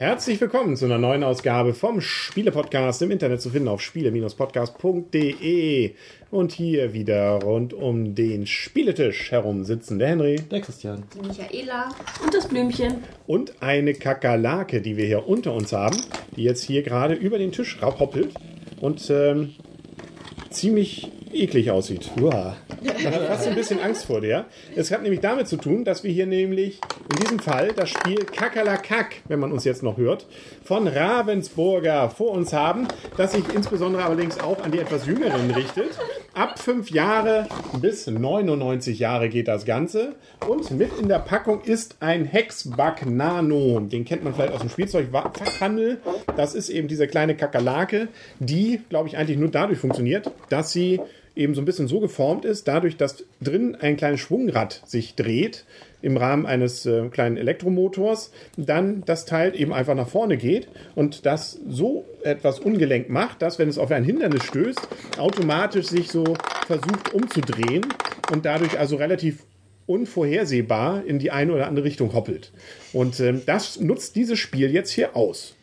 Herzlich 0.00 0.40
willkommen 0.40 0.76
zu 0.78 0.86
einer 0.86 0.96
neuen 0.96 1.22
Ausgabe 1.22 1.74
vom 1.74 2.00
Spiele-Podcast 2.00 3.02
im 3.02 3.10
Internet 3.10 3.42
zu 3.42 3.50
finden 3.50 3.68
auf 3.68 3.82
spiele-podcast.de. 3.82 5.92
Und 6.30 6.52
hier 6.52 6.94
wieder 6.94 7.42
rund 7.42 7.74
um 7.74 8.14
den 8.14 8.46
Spieletisch 8.46 9.30
herum 9.30 9.64
sitzen 9.64 9.98
der 9.98 10.08
Henry, 10.08 10.36
Der 10.50 10.62
Christian. 10.62 11.02
Die 11.14 11.20
Michaela. 11.20 11.90
Und 12.24 12.32
das 12.32 12.48
Blümchen. 12.48 13.04
und 13.26 13.62
eine 13.62 13.92
Kakerlake, 13.92 14.80
die 14.80 14.96
wir 14.96 15.04
hier 15.04 15.28
unter 15.28 15.52
uns 15.52 15.74
haben, 15.74 16.00
die 16.34 16.44
jetzt 16.44 16.62
hier 16.62 16.82
gerade 16.82 17.12
über 17.12 17.36
den 17.36 17.52
Tisch 17.52 17.76
hoppelt 17.82 18.32
und 18.80 19.10
ähm, 19.10 19.50
ziemlich 20.48 21.12
eklig 21.32 21.70
aussieht. 21.70 22.10
Uah. 22.20 22.56
Man 22.82 23.14
hat 23.14 23.22
fast 23.26 23.48
ein 23.48 23.54
bisschen 23.54 23.80
Angst 23.80 24.04
vor 24.04 24.20
der. 24.20 24.46
Es 24.74 24.90
hat 24.90 25.02
nämlich 25.02 25.20
damit 25.20 25.48
zu 25.48 25.56
tun, 25.56 25.84
dass 25.84 26.04
wir 26.04 26.10
hier 26.10 26.26
nämlich 26.26 26.80
in 27.10 27.16
diesem 27.22 27.38
Fall 27.38 27.72
das 27.74 27.90
Spiel 27.90 28.24
Kakerlakak, 28.24 29.16
wenn 29.28 29.40
man 29.40 29.52
uns 29.52 29.64
jetzt 29.64 29.82
noch 29.82 29.96
hört, 29.96 30.26
von 30.64 30.86
Ravensburger 30.86 32.10
vor 32.10 32.32
uns 32.32 32.52
haben, 32.52 32.88
das 33.16 33.32
sich 33.32 33.44
insbesondere 33.54 34.04
allerdings 34.04 34.38
auch 34.38 34.62
an 34.62 34.72
die 34.72 34.78
etwas 34.78 35.06
Jüngeren 35.06 35.50
richtet. 35.50 35.90
Ab 36.34 36.58
fünf 36.58 36.90
Jahre 36.90 37.48
bis 37.80 38.06
99 38.06 38.98
Jahre 38.98 39.28
geht 39.28 39.48
das 39.48 39.64
Ganze. 39.64 40.14
Und 40.46 40.70
mit 40.70 40.90
in 40.98 41.08
der 41.08 41.18
Packung 41.18 41.62
ist 41.62 41.96
ein 42.00 42.24
Hexbug 42.24 43.06
Nano. 43.06 43.80
Den 43.80 44.04
kennt 44.04 44.22
man 44.24 44.34
vielleicht 44.34 44.52
aus 44.52 44.60
dem 44.60 44.70
Spielzeugfachhandel. 44.70 45.98
Das 46.36 46.54
ist 46.54 46.68
eben 46.68 46.88
diese 46.88 47.08
kleine 47.08 47.34
Kakerlake, 47.36 48.08
die, 48.38 48.80
glaube 48.88 49.08
ich, 49.08 49.16
eigentlich 49.16 49.38
nur 49.38 49.50
dadurch 49.50 49.78
funktioniert, 49.78 50.30
dass 50.48 50.72
sie 50.72 51.00
eben 51.40 51.54
so 51.54 51.62
ein 51.62 51.64
bisschen 51.64 51.88
so 51.88 52.00
geformt 52.00 52.44
ist, 52.44 52.68
dadurch, 52.68 52.96
dass 52.96 53.24
drin 53.40 53.74
ein 53.80 53.96
kleines 53.96 54.20
Schwungrad 54.20 54.82
sich 54.86 55.14
dreht 55.14 55.64
im 56.02 56.16
Rahmen 56.16 56.46
eines 56.46 56.86
äh, 56.86 57.08
kleinen 57.08 57.36
Elektromotors, 57.36 58.30
dann 58.56 59.02
das 59.06 59.24
Teil 59.24 59.58
eben 59.58 59.72
einfach 59.72 59.94
nach 59.94 60.08
vorne 60.08 60.36
geht 60.36 60.68
und 60.94 61.26
das 61.26 61.58
so 61.68 62.04
etwas 62.22 62.60
ungelenk 62.60 63.08
macht, 63.08 63.42
dass 63.42 63.58
wenn 63.58 63.68
es 63.68 63.78
auf 63.78 63.90
ein 63.90 64.04
Hindernis 64.04 64.44
stößt, 64.44 64.88
automatisch 65.18 65.86
sich 65.86 66.10
so 66.10 66.24
versucht 66.66 67.12
umzudrehen 67.14 67.86
und 68.32 68.44
dadurch 68.44 68.78
also 68.78 68.96
relativ 68.96 69.44
unvorhersehbar 69.86 71.04
in 71.04 71.18
die 71.18 71.30
eine 71.30 71.52
oder 71.52 71.66
andere 71.66 71.84
Richtung 71.84 72.12
hoppelt. 72.12 72.52
Und 72.92 73.18
ähm, 73.20 73.42
das 73.46 73.80
nutzt 73.80 74.14
dieses 74.14 74.38
Spiel 74.38 74.70
jetzt 74.70 74.90
hier 74.90 75.16
aus. 75.16 75.56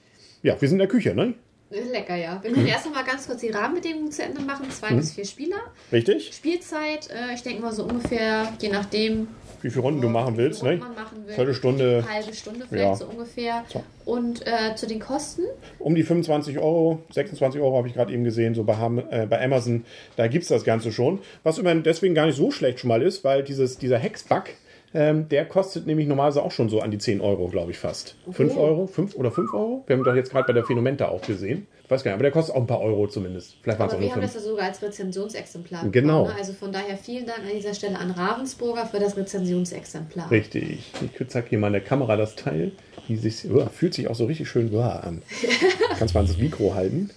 Ja, 0.43 0.59
wir 0.59 0.67
sind 0.67 0.75
in 0.75 0.79
der 0.79 0.87
Küche, 0.87 1.15
ne? 1.15 1.33
Lecker, 1.69 2.15
ja. 2.15 2.39
Wir 2.41 2.51
können 2.51 2.65
erst 2.67 2.85
noch 2.85 2.93
mal 2.93 3.03
ganz 3.03 3.27
kurz 3.27 3.41
die 3.41 3.49
Rahmenbedingungen 3.49 4.11
zu 4.11 4.23
Ende 4.23 4.41
machen. 4.41 4.69
Zwei 4.71 4.93
bis 4.93 5.11
vier 5.13 5.25
Spieler. 5.25 5.57
Richtig? 5.91 6.33
Spielzeit, 6.33 7.09
äh, 7.09 7.33
ich 7.33 7.43
denke 7.43 7.61
mal 7.61 7.73
so 7.73 7.83
ungefähr, 7.83 8.53
je 8.61 8.69
nachdem, 8.69 9.27
Wie 9.61 9.69
viele 9.69 9.81
Runden 9.81 9.99
du 10.01 10.07
machen 10.07 10.37
willst, 10.37 10.63
ne? 10.63 10.77
man 10.77 10.95
machen 10.95 11.25
will. 11.27 11.33
Viertelstunde. 11.33 12.05
Halbe 12.09 12.33
Stunde 12.33 12.65
vielleicht 12.69 12.83
Ja. 12.85 12.95
so 12.95 13.05
ungefähr. 13.05 13.65
So. 13.67 13.83
Und 14.05 14.47
äh, 14.47 14.75
zu 14.75 14.87
den 14.87 14.99
Kosten. 14.99 15.41
um 15.79 15.93
die 15.95 16.03
25 16.03 16.57
Euro, 16.57 17.03
26 17.11 17.59
Euro 17.59 17.77
habe 17.77 17.87
ich 17.89 17.93
gerade 17.93 18.13
eben 18.13 18.23
gesehen, 18.23 18.55
so 18.55 18.63
bei, 18.63 18.75
äh, 19.09 19.25
bei 19.25 19.43
Amazon, 19.43 19.83
da 20.15 20.27
gibt 20.27 20.43
es 20.43 20.49
das 20.49 20.63
Ganze 20.63 20.91
schon. 20.93 21.19
Was 21.43 21.57
immerhin 21.57 21.83
deswegen 21.83 22.15
gar 22.15 22.27
nicht 22.27 22.37
so 22.37 22.49
schlecht 22.51 22.79
schon 22.79 22.87
mal 22.87 23.01
ist, 23.01 23.23
weil 23.25 23.43
dieses, 23.43 23.77
dieser 23.77 23.97
Hexbug, 23.97 24.43
ähm, 24.93 25.27
der 25.29 25.45
kostet 25.45 25.85
nämlich 25.85 26.07
normalerweise 26.07 26.41
auch 26.41 26.51
schon 26.51 26.69
so 26.69 26.79
an 26.79 26.91
die 26.91 26.97
10 26.97 27.21
Euro, 27.21 27.47
glaube 27.49 27.71
ich 27.71 27.77
fast. 27.77 28.15
5 28.31 28.55
Euro? 28.57 28.87
5 28.87 29.15
oder 29.15 29.31
5 29.31 29.53
Euro? 29.53 29.83
Wir 29.85 29.95
haben 29.95 30.03
doch 30.03 30.15
jetzt 30.15 30.31
gerade 30.31 30.47
bei 30.47 30.53
der 30.53 30.63
Phenomenta 30.63 31.09
auch 31.09 31.21
gesehen. 31.21 31.67
Ich 31.83 31.91
weiß 31.91 32.03
gar 32.03 32.11
nicht, 32.11 32.15
aber 32.15 32.23
der 32.23 32.31
kostet 32.31 32.55
auch 32.55 32.59
ein 32.59 32.67
paar 32.67 32.81
Euro 32.81 33.07
zumindest. 33.07 33.55
Vielleicht 33.61 33.79
waren 33.79 33.87
es 33.87 33.95
auch 33.95 33.99
wir 33.99 34.11
haben 34.11 34.21
das 34.21 34.33
5. 34.33 34.43
ja 34.43 34.49
sogar 34.51 34.65
als 34.65 34.81
Rezensionsexemplar. 34.81 35.89
Genau. 35.89 36.23
bekommen, 36.23 36.35
ne? 36.35 36.39
Also 36.39 36.53
von 36.53 36.71
daher 36.71 36.97
vielen 36.97 37.25
Dank 37.25 37.39
an 37.39 37.55
dieser 37.55 37.73
Stelle 37.73 37.97
an 37.97 38.11
Ravensburger 38.11 38.85
für 38.85 38.99
das 38.99 39.15
Rezensionsexemplar. 39.15 40.29
Richtig. 40.31 40.91
Ich 41.01 41.27
zeige 41.27 41.49
hier 41.49 41.59
mal 41.59 41.67
in 41.67 41.73
der 41.73 41.83
Kamera 41.83 42.17
das 42.17 42.35
Teil. 42.35 42.71
Die 43.07 43.15
sich, 43.15 43.49
uah, 43.49 43.69
fühlt 43.69 43.93
sich 43.93 44.09
auch 44.09 44.15
so 44.15 44.25
richtig 44.25 44.49
schön 44.49 44.73
uah, 44.73 44.99
an. 44.99 45.21
Kannst 45.97 46.13
mal 46.13 46.25
ans 46.25 46.37
Mikro 46.37 46.75
halten. 46.75 47.09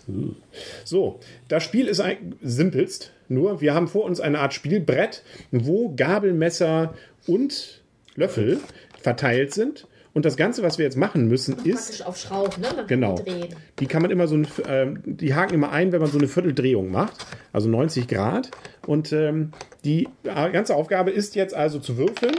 So, 0.84 1.19
das 1.48 1.64
Spiel 1.64 1.88
ist 1.88 1.98
ein, 1.98 2.37
simpelst. 2.41 3.10
Nur, 3.28 3.60
wir 3.60 3.75
haben 3.75 3.88
vor 3.88 4.04
uns 4.04 4.20
eine 4.20 4.41
Art 4.41 4.54
Spielbrett, 4.54 5.22
wo 5.50 5.92
Gabel, 5.97 6.32
Messer 6.32 6.94
und 7.26 7.82
Löffel 8.14 8.60
verteilt 9.00 9.54
sind. 9.54 9.86
Und 10.12 10.25
das 10.25 10.36
Ganze, 10.36 10.64
was 10.64 10.76
wir 10.76 10.84
jetzt 10.84 10.97
machen 10.97 11.28
müssen, 11.28 11.54
ist. 11.64 11.86
Praktisch 11.86 12.03
auf 12.03 12.16
Schrauben, 12.19 12.60
ne? 12.60 12.69
Man 12.75 12.86
Genau. 12.88 13.14
die 13.14 13.31
drehen. 13.31 13.54
Die 13.78 13.86
kann 13.86 14.03
man 14.03 14.10
immer 14.10 14.26
so, 14.26 14.34
ein, 14.36 14.47
ähm, 14.66 15.00
die 15.04 15.34
haken 15.34 15.54
immer 15.54 15.70
ein, 15.70 15.92
wenn 15.92 16.00
man 16.00 16.10
so 16.10 16.19
eine 16.19 16.26
Vierteldrehung 16.26 16.91
macht, 16.91 17.26
also 17.53 17.69
90 17.69 18.08
Grad. 18.08 18.50
Und 18.86 19.12
ähm, 19.12 19.53
die 19.84 20.08
ganze 20.25 20.75
Aufgabe 20.75 21.12
ist 21.12 21.36
jetzt 21.36 21.54
also 21.54 21.78
zu 21.78 21.97
würfeln. 21.97 22.34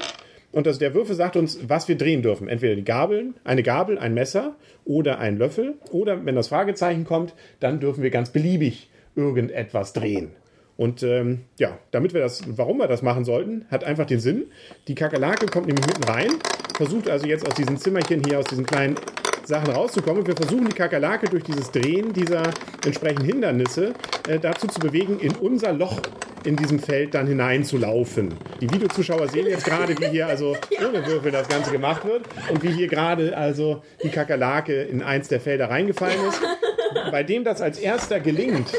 Und 0.52 0.68
das, 0.68 0.80
der 0.80 0.94
Würfel 0.94 1.16
sagt 1.16 1.38
uns, 1.38 1.60
was 1.70 1.88
wir 1.88 1.98
drehen 1.98 2.22
dürfen. 2.22 2.50
Entweder 2.50 2.76
die 2.76 2.84
Gabeln, 2.84 3.36
eine 3.46 3.64
Gabel, 3.64 3.98
ein 3.98 4.14
Messer 4.14 4.56
oder 4.84 5.20
ein 5.20 5.38
Löffel. 5.38 5.76
Oder 5.92 6.26
wenn 6.26 6.36
das 6.36 6.50
Fragezeichen 6.50 7.06
kommt, 7.06 7.34
dann 7.62 7.80
dürfen 7.80 8.04
wir 8.04 8.10
ganz 8.10 8.32
beliebig 8.32 8.90
irgendetwas 9.16 9.94
drehen. 9.94 10.32
Und 10.82 11.04
ähm, 11.04 11.42
ja, 11.60 11.78
damit 11.92 12.16
wir 12.16 12.22
das, 12.22 12.42
warum 12.58 12.80
wir 12.80 12.88
das 12.88 13.04
machen 13.04 13.24
sollten, 13.24 13.66
hat 13.70 13.84
einfach 13.84 14.08
den 14.08 14.20
Sinn. 14.20 14.46
Die 14.88 14.96
Kakerlake 14.96 15.46
kommt 15.46 15.68
nämlich 15.68 15.86
mitten 15.86 16.04
rein, 16.06 16.32
versucht 16.76 17.08
also 17.08 17.28
jetzt 17.28 17.48
aus 17.48 17.54
diesen 17.54 17.78
Zimmerchen 17.78 18.24
hier, 18.26 18.40
aus 18.40 18.46
diesen 18.46 18.66
kleinen 18.66 18.96
Sachen 19.46 19.70
rauszukommen. 19.70 20.22
Und 20.22 20.28
wir 20.28 20.36
versuchen 20.36 20.68
die 20.68 20.74
Kakerlake 20.74 21.30
durch 21.30 21.44
dieses 21.44 21.70
Drehen 21.70 22.14
dieser 22.14 22.50
entsprechenden 22.84 23.26
Hindernisse 23.26 23.94
äh, 24.28 24.40
dazu 24.40 24.66
zu 24.66 24.80
bewegen, 24.80 25.20
in 25.20 25.36
unser 25.36 25.72
Loch 25.72 26.02
in 26.46 26.56
diesem 26.56 26.80
Feld 26.80 27.14
dann 27.14 27.28
hineinzulaufen. 27.28 28.34
Die 28.60 28.72
Videozuschauer 28.72 29.28
sehen 29.28 29.46
jetzt 29.46 29.66
gerade, 29.66 29.96
wie 30.00 30.08
hier 30.08 30.26
also 30.26 30.58
ohne 30.84 31.06
Würfel 31.06 31.32
das 31.32 31.48
Ganze 31.48 31.70
gemacht 31.70 32.06
wird 32.06 32.24
und 32.50 32.64
wie 32.64 32.72
hier 32.72 32.88
gerade 32.88 33.38
also 33.38 33.84
die 34.04 34.10
Kakerlake 34.10 34.82
in 34.82 35.04
eins 35.04 35.28
der 35.28 35.42
Felder 35.42 35.70
reingefallen 35.70 36.26
ist. 36.28 36.42
Bei 37.12 37.22
dem 37.22 37.44
das 37.44 37.62
als 37.62 37.78
erster 37.78 38.20
gelingt, 38.20 38.74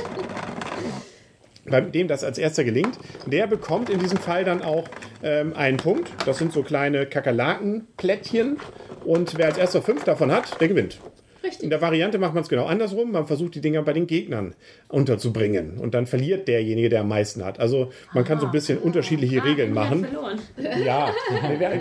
bei 1.65 1.81
dem 1.81 2.09
das 2.09 2.25
als 2.25 2.39
erster 2.39 2.65
gelingt, 2.65 2.99
der 3.27 3.47
bekommt 3.47 3.91
in 3.91 3.99
diesem 3.99 4.19
Fall 4.19 4.45
dann 4.45 4.63
auch 4.63 4.89
ähm, 5.23 5.55
einen 5.55 5.77
Punkt. 5.77 6.11
Das 6.27 6.39
sind 6.39 6.53
so 6.53 6.63
kleine 6.63 7.07
Kakerlakenplättchen. 7.07 8.59
Und 9.05 9.39
wer 9.39 9.47
als 9.47 9.59
erster 9.59 9.83
fünf 9.83 10.05
davon 10.05 10.31
hat, 10.31 10.61
der 10.61 10.69
gewinnt. 10.69 10.99
Richtig. 11.43 11.65
In 11.65 11.71
der 11.71 11.81
Variante 11.81 12.19
macht 12.19 12.35
man 12.35 12.43
es 12.45 12.49
genau 12.49 12.67
andersrum. 12.67 13.13
Man 13.13 13.27
versucht 13.27 13.55
die 13.57 13.61
Dinger 13.61 13.83
bei 13.83 13.93
den 13.93 14.07
Gegnern 14.07 14.55
unterzubringen. 14.89 15.79
Und 15.79 15.95
dann 15.95 16.07
verliert 16.07 16.47
derjenige, 16.47 16.89
der 16.89 17.01
am 17.01 17.09
meisten 17.09 17.45
hat. 17.45 17.59
Also 17.59 17.91
man 18.15 18.25
kann 18.25 18.39
so 18.39 18.47
ein 18.47 18.53
bisschen 18.53 18.79
unterschiedliche 18.79 19.45
Regeln 19.45 19.73
machen. 19.73 20.05
Verloren. 20.05 20.41
Ja, 20.85 21.13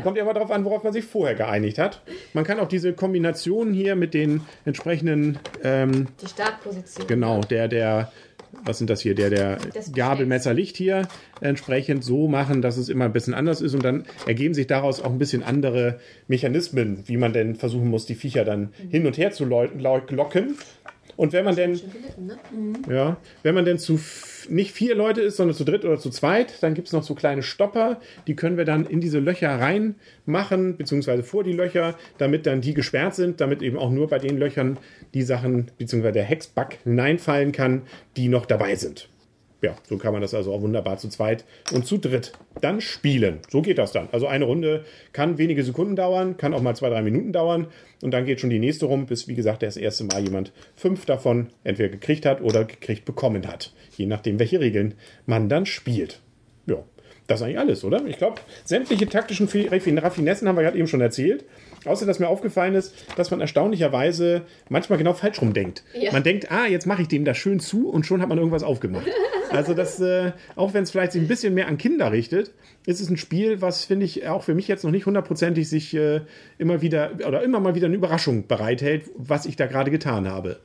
kommt 0.03 0.17
ja 0.17 0.23
immer 0.23 0.33
darauf 0.33 0.51
an, 0.51 0.65
worauf 0.65 0.83
man 0.83 0.93
sich 0.93 1.05
vorher 1.05 1.35
geeinigt 1.35 1.77
hat. 1.77 2.01
Man 2.33 2.43
kann 2.43 2.59
auch 2.59 2.67
diese 2.67 2.93
Kombinationen 2.93 3.73
hier 3.73 3.95
mit 3.95 4.13
den 4.13 4.41
entsprechenden 4.65 5.39
ähm, 5.63 6.07
Die 6.21 6.27
Startposition. 6.27 7.07
Genau, 7.07 7.41
der, 7.41 7.67
der, 7.67 8.11
was 8.63 8.77
sind 8.77 8.89
das 8.89 9.01
hier? 9.01 9.15
Der, 9.15 9.29
der 9.29 9.57
Das 9.73 9.91
Gabelmesser 9.93 10.53
Licht 10.53 10.77
hier 10.77 11.07
entsprechend 11.39 12.03
so 12.03 12.27
machen, 12.27 12.61
dass 12.61 12.77
es 12.77 12.89
immer 12.89 13.05
ein 13.05 13.13
bisschen 13.13 13.33
anders 13.33 13.61
ist 13.61 13.73
und 13.73 13.83
dann 13.83 14.05
ergeben 14.25 14.53
sich 14.53 14.67
daraus 14.67 15.01
auch 15.01 15.11
ein 15.11 15.17
bisschen 15.17 15.43
andere 15.43 15.99
Mechanismen, 16.27 17.03
wie 17.07 17.17
man 17.17 17.33
denn 17.33 17.55
versuchen 17.55 17.89
muss, 17.89 18.05
die 18.05 18.15
Viecher 18.15 18.45
dann 18.45 18.69
hin 18.89 19.05
und 19.05 19.17
her 19.17 19.31
zu 19.31 19.45
locken. 19.45 20.55
Und 21.21 21.33
wenn 21.33 21.45
man 21.45 21.55
denn, 21.55 21.79
Ne? 22.17 22.73
ja, 22.89 23.17
wenn 23.43 23.53
man 23.53 23.63
denn 23.63 23.77
zu 23.77 23.99
nicht 24.49 24.71
vier 24.71 24.95
Leute 24.95 25.21
ist, 25.21 25.37
sondern 25.37 25.55
zu 25.55 25.63
dritt 25.63 25.85
oder 25.85 25.99
zu 25.99 26.09
zweit, 26.09 26.63
dann 26.63 26.73
gibt 26.73 26.87
es 26.87 26.93
noch 26.93 27.03
so 27.03 27.13
kleine 27.13 27.43
Stopper, 27.43 28.01
die 28.25 28.35
können 28.35 28.57
wir 28.57 28.65
dann 28.65 28.87
in 28.87 29.01
diese 29.01 29.19
Löcher 29.19 29.49
reinmachen, 29.59 30.77
beziehungsweise 30.77 31.21
vor 31.21 31.43
die 31.43 31.53
Löcher, 31.53 31.93
damit 32.17 32.47
dann 32.47 32.61
die 32.61 32.73
gesperrt 32.73 33.13
sind, 33.13 33.39
damit 33.39 33.61
eben 33.61 33.77
auch 33.77 33.91
nur 33.91 34.09
bei 34.09 34.17
den 34.17 34.39
Löchern 34.39 34.79
die 35.13 35.21
Sachen, 35.21 35.69
beziehungsweise 35.77 36.13
der 36.13 36.23
Hexbug 36.23 36.69
hineinfallen 36.85 37.51
kann, 37.51 37.83
die 38.17 38.27
noch 38.27 38.47
dabei 38.47 38.73
sind. 38.73 39.07
Ja, 39.61 39.75
so 39.87 39.97
kann 39.97 40.11
man 40.11 40.23
das 40.23 40.33
also 40.33 40.51
auch 40.51 40.61
wunderbar 40.61 40.97
zu 40.97 41.07
zweit 41.09 41.45
und 41.71 41.85
zu 41.85 41.99
dritt 41.99 42.33
dann 42.61 42.81
spielen. 42.81 43.39
So 43.49 43.61
geht 43.61 43.77
das 43.77 43.91
dann. 43.91 44.09
Also 44.11 44.25
eine 44.25 44.45
Runde 44.45 44.85
kann 45.13 45.37
wenige 45.37 45.63
Sekunden 45.63 45.95
dauern, 45.95 46.35
kann 46.37 46.55
auch 46.55 46.63
mal 46.63 46.75
zwei, 46.75 46.89
drei 46.89 47.03
Minuten 47.03 47.31
dauern 47.31 47.67
und 48.01 48.11
dann 48.11 48.25
geht 48.25 48.39
schon 48.39 48.49
die 48.49 48.57
nächste 48.57 48.87
rum, 48.87 49.05
bis 49.05 49.27
wie 49.27 49.35
gesagt 49.35 49.61
das 49.61 49.77
erste 49.77 50.05
Mal 50.05 50.23
jemand 50.23 50.51
fünf 50.75 51.05
davon 51.05 51.49
entweder 51.63 51.89
gekriegt 51.89 52.25
hat 52.25 52.41
oder 52.41 52.65
gekriegt 52.65 53.05
bekommen 53.05 53.47
hat. 53.47 53.71
Je 53.95 54.07
nachdem, 54.07 54.39
welche 54.39 54.59
Regeln 54.59 54.95
man 55.27 55.47
dann 55.47 55.67
spielt. 55.67 56.21
Ja. 56.65 56.83
Das 57.27 57.39
ist 57.39 57.45
eigentlich 57.45 57.59
alles, 57.59 57.83
oder? 57.83 58.03
Ich 58.07 58.17
glaube, 58.17 58.41
sämtliche 58.65 59.07
taktischen 59.07 59.47
Raffinessen 59.47 60.47
haben 60.47 60.55
wir 60.55 60.63
gerade 60.63 60.77
eben 60.77 60.87
schon 60.87 61.01
erzählt. 61.01 61.45
Außer, 61.85 62.05
dass 62.05 62.19
mir 62.19 62.27
aufgefallen 62.27 62.75
ist, 62.75 62.93
dass 63.15 63.31
man 63.31 63.41
erstaunlicherweise 63.41 64.43
manchmal 64.69 64.99
genau 64.99 65.13
falsch 65.13 65.41
rumdenkt. 65.41 65.83
Ja. 65.99 66.11
Man 66.11 66.23
denkt, 66.23 66.51
ah, 66.51 66.67
jetzt 66.67 66.85
mache 66.85 67.01
ich 67.01 67.07
dem 67.07 67.25
das 67.25 67.37
schön 67.37 67.59
zu 67.59 67.89
und 67.89 68.05
schon 68.05 68.21
hat 68.21 68.29
man 68.29 68.37
irgendwas 68.37 68.63
aufgemacht. 68.63 69.07
Also 69.51 69.73
das, 69.73 69.99
äh, 69.99 70.31
auch 70.55 70.73
wenn 70.73 70.83
es 70.83 70.91
vielleicht 70.91 71.11
sich 71.11 71.21
ein 71.21 71.27
bisschen 71.27 71.53
mehr 71.53 71.67
an 71.67 71.77
Kinder 71.77 72.13
richtet, 72.13 72.53
ist 72.85 73.01
es 73.01 73.09
ein 73.09 73.17
Spiel, 73.17 73.61
was, 73.61 73.83
finde 73.83 74.05
ich, 74.05 74.25
auch 74.29 74.43
für 74.43 74.55
mich 74.55 74.69
jetzt 74.69 74.85
noch 74.85 74.91
nicht 74.91 75.05
hundertprozentig 75.05 75.67
sich 75.67 75.93
äh, 75.93 76.21
immer 76.57 76.81
wieder 76.81 77.11
oder 77.27 77.43
immer 77.43 77.59
mal 77.59 77.75
wieder 77.75 77.87
eine 77.87 77.97
Überraschung 77.97 78.47
bereithält, 78.47 79.09
was 79.17 79.45
ich 79.45 79.57
da 79.57 79.65
gerade 79.65 79.91
getan 79.91 80.25
habe. 80.25 80.61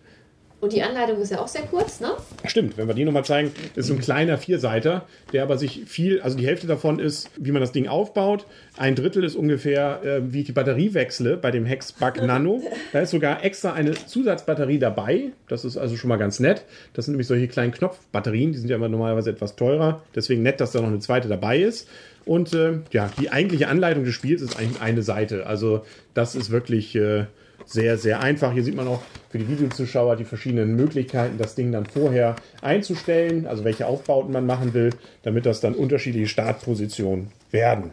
Und 0.59 0.73
die 0.73 0.83
Anleitung 0.83 1.21
ist 1.21 1.31
ja 1.31 1.41
auch 1.41 1.49
sehr 1.49 1.63
kurz, 1.63 2.01
ne? 2.01 2.13
Stimmt, 2.47 2.79
wenn 2.79 2.89
wir 2.89 2.95
die 2.95 3.05
nochmal 3.05 3.27
zeigen, 3.27 3.53
ist 3.75 3.89
so 3.89 3.93
ein 3.95 4.01
kleiner 4.01 4.39
Vierseiter, 4.39 5.07
der 5.35 5.43
aber 5.43 5.59
sich 5.59 5.83
viel, 5.87 6.23
also 6.23 6.39
die 6.39 6.47
Hälfte 6.47 6.67
davon 6.67 6.99
ist, 6.99 7.31
wie 7.37 7.53
man 7.53 7.61
das 7.61 7.73
Ding 7.73 7.89
aufbaut. 7.89 8.47
Ein 8.79 8.95
Drittel 8.95 9.23
ist 9.23 9.37
ungefähr, 9.37 10.03
äh, 10.03 10.33
wie 10.33 10.41
ich 10.41 10.47
die 10.47 10.53
Batterie 10.53 10.95
wechsle 10.95 11.37
bei 11.37 11.51
dem 11.51 11.67
Hexbug 11.67 12.23
Nano. 12.23 12.63
Da 12.93 13.01
ist 13.01 13.11
sogar 13.11 13.45
extra 13.45 13.75
eine 13.75 13.93
Zusatzbatterie 13.93 14.79
dabei. 14.79 15.33
Das 15.49 15.65
ist 15.65 15.77
also 15.77 15.97
schon 15.97 16.09
mal 16.09 16.17
ganz 16.17 16.41
nett. 16.41 16.65
Das 16.95 17.05
sind 17.05 17.13
nämlich 17.13 17.27
solche 17.27 17.49
kleinen 17.49 17.73
Knopfbatterien, 17.73 18.53
die 18.53 18.59
sind 18.59 18.71
ja 18.71 18.77
immer 18.77 18.89
normalerweise 18.89 19.31
etwas 19.31 19.57
teurer. 19.57 20.03
Deswegen 20.15 20.43
nett, 20.43 20.61
dass 20.61 20.73
da 20.73 20.81
noch 20.81 20.89
eine 20.89 21.01
zweite 21.01 21.29
dabei 21.29 21.59
ist. 21.59 21.89
Und 22.25 22.55
äh, 22.55 22.79
ja, 22.93 23.11
die 23.21 23.31
eigentliche 23.31 23.69
Anleitung 23.69 24.05
des 24.05 24.15
Spiels 24.15 24.41
ist 24.41 24.59
eigentlich 24.59 24.81
eine 24.81 25.03
Seite. 25.03 25.47
Also 25.47 25.85
das 26.15 26.35
ist 26.35 26.51
wirklich. 26.51 26.95
Äh, 26.95 27.27
sehr, 27.67 27.99
sehr 27.99 28.21
einfach. 28.21 28.53
Hier 28.53 28.63
sieht 28.63 28.77
man 28.77 28.89
auch 28.89 29.03
für 29.29 29.39
die 29.39 29.49
Videozuschauer 29.49 30.17
die 30.17 30.25
verschiedenen 30.25 30.77
Möglichkeiten, 30.77 31.37
das 31.37 31.55
Ding 31.55 31.73
dann 31.73 31.85
vorher 31.85 32.37
einzustellen, 32.63 33.47
also 33.47 33.65
welche 33.65 33.87
Aufbauten 33.87 34.33
man 34.33 34.47
machen 34.47 34.73
will, 34.73 34.91
damit 35.23 35.45
das 35.45 35.61
dann 35.61 35.75
unterschiedliche 35.75 36.29
Startpositionen 36.29 37.29
werden. 37.51 37.93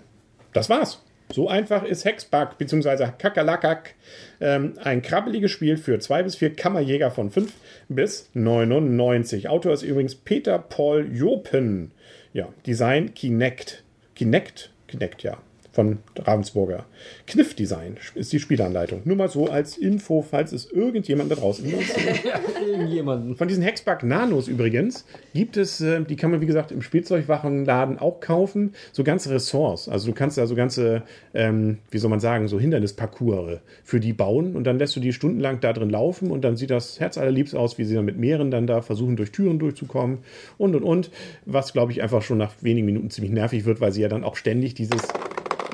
Das 0.54 0.70
war's. 0.70 1.02
So 1.32 1.48
einfach 1.50 1.84
ist 1.84 2.06
Hexbug 2.06 2.60
bzw. 2.60 3.08
Kakalakak 3.18 3.96
ähm, 4.40 4.74
ein 4.84 5.02
krabbeliges 5.02 5.50
Spiel 5.50 5.78
für 5.78 5.98
zwei 5.98 6.22
bis 6.22 6.36
vier 6.36 6.54
Kammerjäger 6.54 7.10
von 7.10 7.32
5 7.32 7.52
bis 7.90 8.30
99. 8.36 9.50
Autor 9.50 9.74
ist 9.74 9.82
übrigens 9.82 10.14
Peter 10.14 10.60
Paul 10.60 11.10
Jopen. 11.12 11.92
Ja, 12.34 12.50
Design 12.68 13.16
Kinect. 13.16 13.84
Kinect? 14.14 14.72
Kinect, 14.88 15.24
ja 15.24 15.38
von 15.74 15.98
Ravensburger. 16.18 16.86
Kniff-Design 17.26 17.98
ist 18.14 18.32
die 18.32 18.40
Spielanleitung. 18.40 19.02
Nur 19.06 19.18
mal 19.18 19.28
so 19.28 19.48
als 19.48 19.76
Info, 19.76 20.22
falls 20.22 20.52
es 20.52 20.72
irgendjemand 20.72 21.32
da 21.32 21.36
draußen 21.36 21.66
Irgendjemanden. 22.68 23.36
Von 23.36 23.48
diesen 23.48 23.64
Hexbug 23.64 24.04
Nanos 24.04 24.48
übrigens 24.48 25.06
gibt 25.34 25.58
es, 25.58 25.82
äh, 25.82 26.02
die 26.04 26.16
kann 26.16 26.30
man 26.30 26.42
wie 26.42 26.46
gesagt 26.46 26.72
im 26.72 26.84
Spielzeugwarenladen 26.84 27.98
auch 27.98 28.20
kaufen, 28.20 28.74
so 28.92 29.04
ganze 29.04 29.32
Ressorts. 29.32 29.90
Also 29.90 30.08
du 30.08 30.14
kannst 30.14 30.38
da 30.38 30.46
so 30.46 30.54
ganze, 30.54 31.02
ähm, 31.34 31.80
wie 31.90 31.98
soll 31.98 32.12
man 32.12 32.20
sagen, 32.20 32.48
so 32.48 32.60
Hindernisparcours 32.60 33.60
für 33.84 34.00
die 34.00 34.14
bauen 34.14 34.56
und 34.56 34.66
dann 34.66 34.78
lässt 34.78 34.96
du 34.96 35.00
die 35.00 35.12
stundenlang 35.12 35.60
da 35.60 35.74
drin 35.74 35.90
laufen 35.90 36.30
und 36.30 36.44
dann 36.44 36.56
sieht 36.56 36.70
das 36.70 37.00
Herz 37.00 37.18
allerliebst 37.18 37.56
aus, 37.56 37.80
wie 37.80 37.84
sie 37.84 37.96
dann 37.96 38.06
mit 38.06 38.18
mehreren 38.18 38.52
dann 38.52 38.68
da 38.68 38.84
versuchen, 38.84 39.16
durch 39.16 39.32
Türen 39.32 39.58
durchzukommen 39.58 40.20
und 40.60 40.76
und 40.76 40.84
und. 40.84 41.10
Was 41.46 41.74
glaube 41.74 41.92
ich 41.92 42.04
einfach 42.04 42.22
schon 42.22 42.38
nach 42.38 42.54
wenigen 42.62 42.86
Minuten 42.86 43.10
ziemlich 43.10 43.34
nervig 43.34 43.66
wird, 43.66 43.82
weil 43.82 43.92
sie 43.92 44.02
ja 44.02 44.08
dann 44.08 44.24
auch 44.24 44.36
ständig 44.36 44.76
dieses 44.76 45.02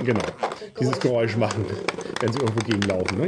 Genau. 0.04 0.22
Dieses 0.80 1.00
Geräusch 1.00 1.36
machen, 1.36 1.66
wenn 2.22 2.31
sie 2.31 2.40
irgendwo 2.40 2.66
gegenlaufen. 2.66 3.19
Ne? 3.19 3.28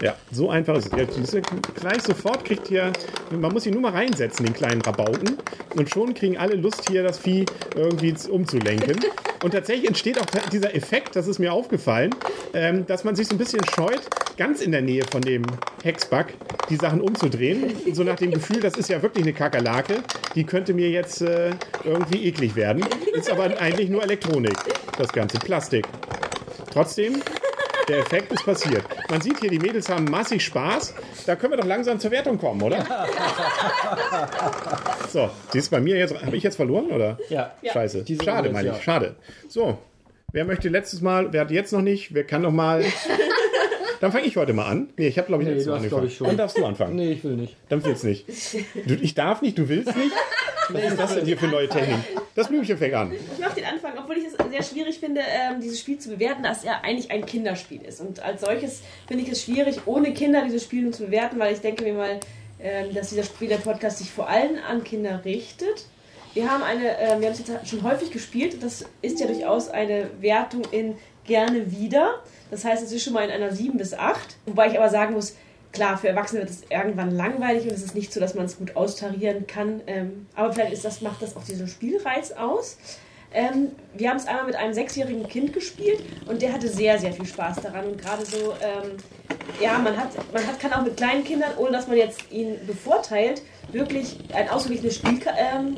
Ja, 0.00 0.14
so 0.30 0.50
einfach 0.50 0.76
ist 0.76 0.92
es. 0.92 1.32
Ja, 1.32 1.40
gleich 1.74 2.02
sofort 2.02 2.44
kriegt 2.44 2.68
hier, 2.68 2.92
man 3.30 3.52
muss 3.52 3.66
ihn 3.66 3.72
nur 3.72 3.82
mal 3.82 3.92
reinsetzen, 3.92 4.46
den 4.46 4.54
kleinen 4.54 4.80
Rabauken. 4.82 5.38
Und 5.76 5.90
schon 5.90 6.14
kriegen 6.14 6.36
alle 6.36 6.54
Lust, 6.54 6.88
hier 6.88 7.02
das 7.02 7.18
Vieh 7.18 7.44
irgendwie 7.74 8.14
umzulenken. 8.30 8.96
Und 9.42 9.52
tatsächlich 9.52 9.86
entsteht 9.86 10.20
auch 10.20 10.26
dieser 10.50 10.74
Effekt, 10.74 11.14
das 11.14 11.28
ist 11.28 11.38
mir 11.38 11.52
aufgefallen, 11.52 12.14
ähm, 12.54 12.86
dass 12.86 13.04
man 13.04 13.14
sich 13.14 13.28
so 13.28 13.34
ein 13.34 13.38
bisschen 13.38 13.64
scheut, 13.64 14.00
ganz 14.36 14.60
in 14.60 14.72
der 14.72 14.82
Nähe 14.82 15.04
von 15.10 15.20
dem 15.20 15.42
Hexbug 15.82 16.26
die 16.70 16.76
Sachen 16.76 17.00
umzudrehen. 17.00 17.74
So 17.92 18.02
nach 18.02 18.16
dem 18.16 18.32
Gefühl, 18.32 18.60
das 18.60 18.74
ist 18.74 18.88
ja 18.88 19.00
wirklich 19.02 19.24
eine 19.24 19.32
Kakerlake, 19.32 20.02
die 20.34 20.44
könnte 20.44 20.74
mir 20.74 20.90
jetzt 20.90 21.22
äh, 21.22 21.50
irgendwie 21.84 22.26
eklig 22.26 22.56
werden. 22.56 22.84
Ist 23.14 23.30
aber 23.30 23.60
eigentlich 23.60 23.88
nur 23.88 24.02
Elektronik, 24.02 24.56
das 24.96 25.12
ganze 25.12 25.38
Plastik. 25.38 25.86
Trotzdem, 26.78 27.20
der 27.88 27.98
Effekt 27.98 28.30
ist 28.30 28.44
passiert. 28.44 28.84
Man 29.10 29.20
sieht 29.20 29.40
hier, 29.40 29.50
die 29.50 29.58
Mädels 29.58 29.88
haben 29.88 30.04
massig 30.04 30.44
Spaß. 30.44 30.94
Da 31.26 31.34
können 31.34 31.54
wir 31.54 31.56
doch 31.56 31.66
langsam 31.66 31.98
zur 31.98 32.12
Wertung 32.12 32.38
kommen, 32.38 32.62
oder? 32.62 32.86
So, 35.08 35.28
sie 35.50 35.58
ist 35.58 35.70
bei 35.72 35.80
mir 35.80 35.96
jetzt. 35.96 36.14
Habe 36.24 36.36
ich 36.36 36.44
jetzt 36.44 36.54
verloren, 36.54 36.86
oder? 36.92 37.18
Ja. 37.30 37.50
Scheiße. 37.64 38.04
Schade, 38.24 38.50
meine 38.50 38.76
ich. 38.76 38.84
Schade. 38.84 39.16
So, 39.48 39.76
wer 40.30 40.44
möchte 40.44 40.68
letztes 40.68 41.00
Mal, 41.00 41.32
wer 41.32 41.40
hat 41.40 41.50
jetzt 41.50 41.72
noch 41.72 41.82
nicht, 41.82 42.14
wer 42.14 42.22
kann 42.22 42.42
noch 42.42 42.52
mal. 42.52 42.84
Dann 44.00 44.12
fange 44.12 44.26
ich 44.28 44.36
heute 44.36 44.52
mal 44.52 44.66
an. 44.66 44.90
Nee, 44.96 45.08
ich 45.08 45.18
habe, 45.18 45.26
glaube 45.26 45.42
ich, 45.42 45.48
nee, 45.48 45.54
letztes 45.54 45.70
Mal 45.70 45.78
angefangen. 45.78 46.06
Ich 46.06 46.16
schon. 46.16 46.28
Dann 46.28 46.36
darfst 46.36 46.58
du 46.58 46.64
anfangen. 46.64 46.94
Nee, 46.94 47.10
ich 47.10 47.24
will 47.24 47.34
nicht. 47.34 47.56
Dann 47.70 47.84
willst 47.84 48.04
du 48.04 48.06
nicht. 48.06 48.24
Du, 48.86 48.94
ich 48.94 49.14
darf 49.16 49.42
nicht, 49.42 49.58
du 49.58 49.68
willst 49.68 49.96
nicht? 49.96 50.12
Was 50.70 50.82
ist 50.82 50.98
das 50.98 51.14
denn 51.14 51.24
hier 51.24 51.38
für 51.38 51.46
neue 51.46 51.68
Technik? 51.68 51.98
Das 52.34 52.48
Blümchen 52.48 52.76
fängt 52.76 52.94
an. 52.94 53.12
Ich 53.12 53.38
mache 53.38 53.54
den 53.54 53.64
Anfang, 53.64 53.92
obwohl 53.98 54.18
ich 54.18 54.26
es 54.26 54.34
sehr 54.50 54.62
schwierig 54.62 54.98
finde, 54.98 55.20
ähm, 55.20 55.60
dieses 55.60 55.80
Spiel 55.80 55.98
zu 55.98 56.10
bewerten, 56.10 56.42
dass 56.42 56.64
er 56.64 56.84
eigentlich 56.84 57.10
ein 57.10 57.24
Kinderspiel 57.24 57.82
ist. 57.82 58.00
Und 58.00 58.20
als 58.20 58.42
solches 58.42 58.82
finde 59.06 59.24
ich 59.24 59.30
es 59.30 59.42
schwierig, 59.42 59.80
ohne 59.86 60.12
Kinder 60.12 60.44
dieses 60.44 60.64
Spiel 60.64 60.90
zu 60.90 61.06
bewerten, 61.06 61.38
weil 61.38 61.54
ich 61.54 61.60
denke 61.60 61.84
mir 61.84 61.94
mal, 61.94 62.20
ähm, 62.60 62.94
dass 62.94 63.10
dieser 63.10 63.24
Spiel, 63.24 63.48
der 63.48 63.56
Podcast 63.56 63.98
sich 63.98 64.10
vor 64.10 64.28
allem 64.28 64.58
an 64.68 64.84
Kinder 64.84 65.24
richtet. 65.24 65.86
Wir 66.34 66.50
haben 66.50 66.62
eine, 66.62 66.98
äh, 66.98 67.18
wir 67.18 67.28
haben 67.28 67.32
es 67.32 67.38
jetzt 67.38 67.68
schon 67.68 67.82
häufig 67.82 68.10
gespielt. 68.10 68.62
Das 68.62 68.84
ist 69.00 69.20
ja 69.20 69.26
durchaus 69.26 69.68
eine 69.68 70.10
Wertung 70.20 70.62
in 70.70 70.96
gerne 71.24 71.70
wieder. 71.70 72.22
Das 72.50 72.64
heißt, 72.64 72.82
es 72.82 72.92
ist 72.92 73.04
schon 73.04 73.12
mal 73.12 73.24
in 73.24 73.30
einer 73.30 73.52
7 73.52 73.78
bis 73.78 73.94
8. 73.94 74.36
Wobei 74.46 74.68
ich 74.68 74.78
aber 74.78 74.88
sagen 74.88 75.14
muss, 75.14 75.36
klar, 75.78 75.96
für 75.96 76.08
Erwachsene 76.08 76.40
wird 76.40 76.50
es 76.50 76.62
irgendwann 76.68 77.12
langweilig 77.12 77.62
und 77.62 77.70
es 77.70 77.84
ist 77.84 77.94
nicht 77.94 78.12
so, 78.12 78.18
dass 78.18 78.34
man 78.34 78.46
es 78.46 78.58
gut 78.58 78.74
austarieren 78.74 79.46
kann. 79.46 79.80
Ähm, 79.86 80.26
aber 80.34 80.52
vielleicht 80.52 80.72
ist 80.72 80.84
das, 80.84 81.02
macht 81.02 81.22
das 81.22 81.36
auch 81.36 81.44
diesen 81.44 81.68
Spielreiz 81.68 82.32
aus. 82.32 82.78
Ähm, 83.32 83.70
wir 83.94 84.10
haben 84.10 84.16
es 84.16 84.26
einmal 84.26 84.46
mit 84.46 84.56
einem 84.56 84.74
sechsjährigen 84.74 85.28
Kind 85.28 85.52
gespielt 85.52 86.00
und 86.26 86.42
der 86.42 86.52
hatte 86.52 86.66
sehr, 86.66 86.98
sehr 86.98 87.12
viel 87.12 87.26
Spaß 87.26 87.60
daran. 87.60 87.86
Und 87.86 87.98
gerade 87.98 88.24
so, 88.24 88.54
ähm, 88.60 88.96
ja, 89.60 89.78
man 89.78 89.96
hat, 89.96 90.08
man 90.32 90.44
hat, 90.44 90.58
kann 90.58 90.72
auch 90.72 90.82
mit 90.82 90.96
kleinen 90.96 91.22
Kindern, 91.22 91.52
ohne 91.58 91.70
dass 91.70 91.86
man 91.86 91.96
jetzt 91.96 92.28
ihn 92.32 92.56
bevorteilt, 92.66 93.42
wirklich 93.70 94.18
ein 94.34 94.48
ausgeglichenes 94.48 94.96
Spiel 94.96 95.20
ähm, 95.36 95.76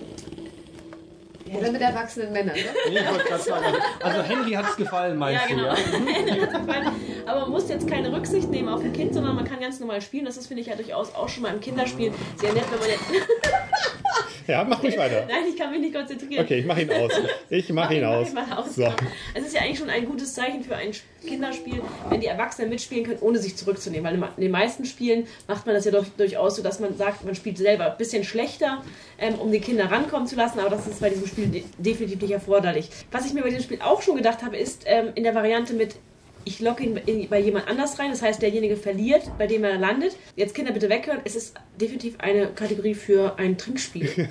oder 1.58 1.72
mit 1.72 1.82
erwachsenen 1.82 2.32
Männern, 2.32 2.54
ne? 2.54 2.62
Ich 2.88 3.10
wollte 3.10 3.24
gerade 3.24 3.42
sagen. 3.42 3.64
Also 4.02 4.22
Henry 4.22 4.52
hat 4.52 4.66
es 4.70 4.76
gefallen, 4.76 5.18
meinst 5.18 5.50
ja, 5.50 5.56
genau. 5.56 5.74
du, 5.74 6.36
ja? 6.36 6.92
Aber 7.26 7.40
man 7.42 7.50
muss 7.50 7.68
jetzt 7.68 7.88
keine 7.88 8.12
Rücksicht 8.12 8.50
nehmen 8.50 8.68
auf 8.68 8.82
ein 8.82 8.92
Kind, 8.92 9.14
sondern 9.14 9.36
man 9.36 9.44
kann 9.44 9.60
ganz 9.60 9.80
normal 9.80 10.00
spielen. 10.00 10.24
Das 10.24 10.36
ist, 10.36 10.46
finde 10.46 10.62
ich, 10.62 10.68
ja 10.68 10.76
durchaus 10.76 11.14
auch 11.14 11.28
schon 11.28 11.42
mal 11.42 11.52
im 11.52 11.60
Kinderspiel 11.60 12.12
sehr 12.36 12.52
nett, 12.52 12.64
wenn 12.70 12.78
man 12.78 12.88
jetzt... 12.88 13.04
Ja, 14.50 14.64
mach 14.64 14.82
mich 14.82 14.98
weiter. 14.98 15.26
Nein, 15.28 15.44
ich 15.48 15.56
kann 15.56 15.70
mich 15.70 15.80
nicht 15.80 15.94
konzentrieren. 15.94 16.44
Okay, 16.44 16.58
ich 16.58 16.66
mach 16.66 16.76
ihn 16.76 16.90
aus. 16.90 17.12
Ich 17.50 17.68
mach, 17.68 17.84
mach 17.84 17.90
ihn, 17.92 17.98
ihn 17.98 18.04
aus. 18.04 18.32
Mach 18.32 18.58
aus. 18.58 18.74
So. 18.74 18.92
Es 19.32 19.46
ist 19.46 19.54
ja 19.54 19.60
eigentlich 19.60 19.78
schon 19.78 19.90
ein 19.90 20.04
gutes 20.06 20.34
Zeichen 20.34 20.64
für 20.64 20.74
ein 20.74 20.90
Kinderspiel, 21.24 21.80
wenn 22.08 22.20
die 22.20 22.26
Erwachsenen 22.26 22.68
mitspielen 22.68 23.04
können, 23.04 23.18
ohne 23.20 23.38
sich 23.38 23.56
zurückzunehmen. 23.56 24.04
Weil 24.04 24.14
in 24.36 24.42
den 24.42 24.50
meisten 24.50 24.84
Spielen 24.84 25.28
macht 25.46 25.66
man 25.66 25.76
das 25.76 25.84
ja 25.84 25.92
doch 25.92 26.04
durchaus 26.16 26.56
so, 26.56 26.62
dass 26.62 26.80
man 26.80 26.96
sagt, 26.96 27.24
man 27.24 27.36
spielt 27.36 27.58
selber 27.58 27.92
ein 27.92 27.96
bisschen 27.96 28.24
schlechter, 28.24 28.82
ähm, 29.18 29.34
um 29.36 29.52
die 29.52 29.60
Kinder 29.60 29.90
rankommen 29.90 30.26
zu 30.26 30.34
lassen. 30.34 30.58
Aber 30.58 30.70
das 30.70 30.86
ist 30.88 31.00
bei 31.00 31.10
diesem 31.10 31.28
Spiel 31.28 31.46
de 31.46 31.62
definitiv 31.78 32.20
nicht 32.20 32.32
erforderlich. 32.32 32.88
Was 33.12 33.26
ich 33.26 33.34
mir 33.34 33.42
bei 33.42 33.50
diesem 33.50 33.62
Spiel 33.62 33.80
auch 33.82 34.02
schon 34.02 34.16
gedacht 34.16 34.42
habe, 34.42 34.56
ist 34.56 34.82
ähm, 34.86 35.12
in 35.14 35.22
der 35.22 35.34
Variante 35.36 35.74
mit 35.74 35.94
ich 36.44 36.60
locke 36.60 36.84
ihn 36.84 37.28
bei 37.28 37.40
jemand 37.40 37.68
anders 37.68 37.98
rein, 37.98 38.10
das 38.10 38.22
heißt, 38.22 38.40
derjenige 38.40 38.76
verliert, 38.76 39.30
bei 39.38 39.46
dem 39.46 39.64
er 39.64 39.78
landet. 39.78 40.16
Jetzt 40.36 40.54
Kinder 40.54 40.72
bitte 40.72 40.88
weghören, 40.88 41.20
es 41.24 41.36
ist 41.36 41.54
definitiv 41.80 42.18
eine 42.18 42.48
Kategorie 42.48 42.94
für 42.94 43.38
ein 43.38 43.58
Trinkspiel. 43.58 44.08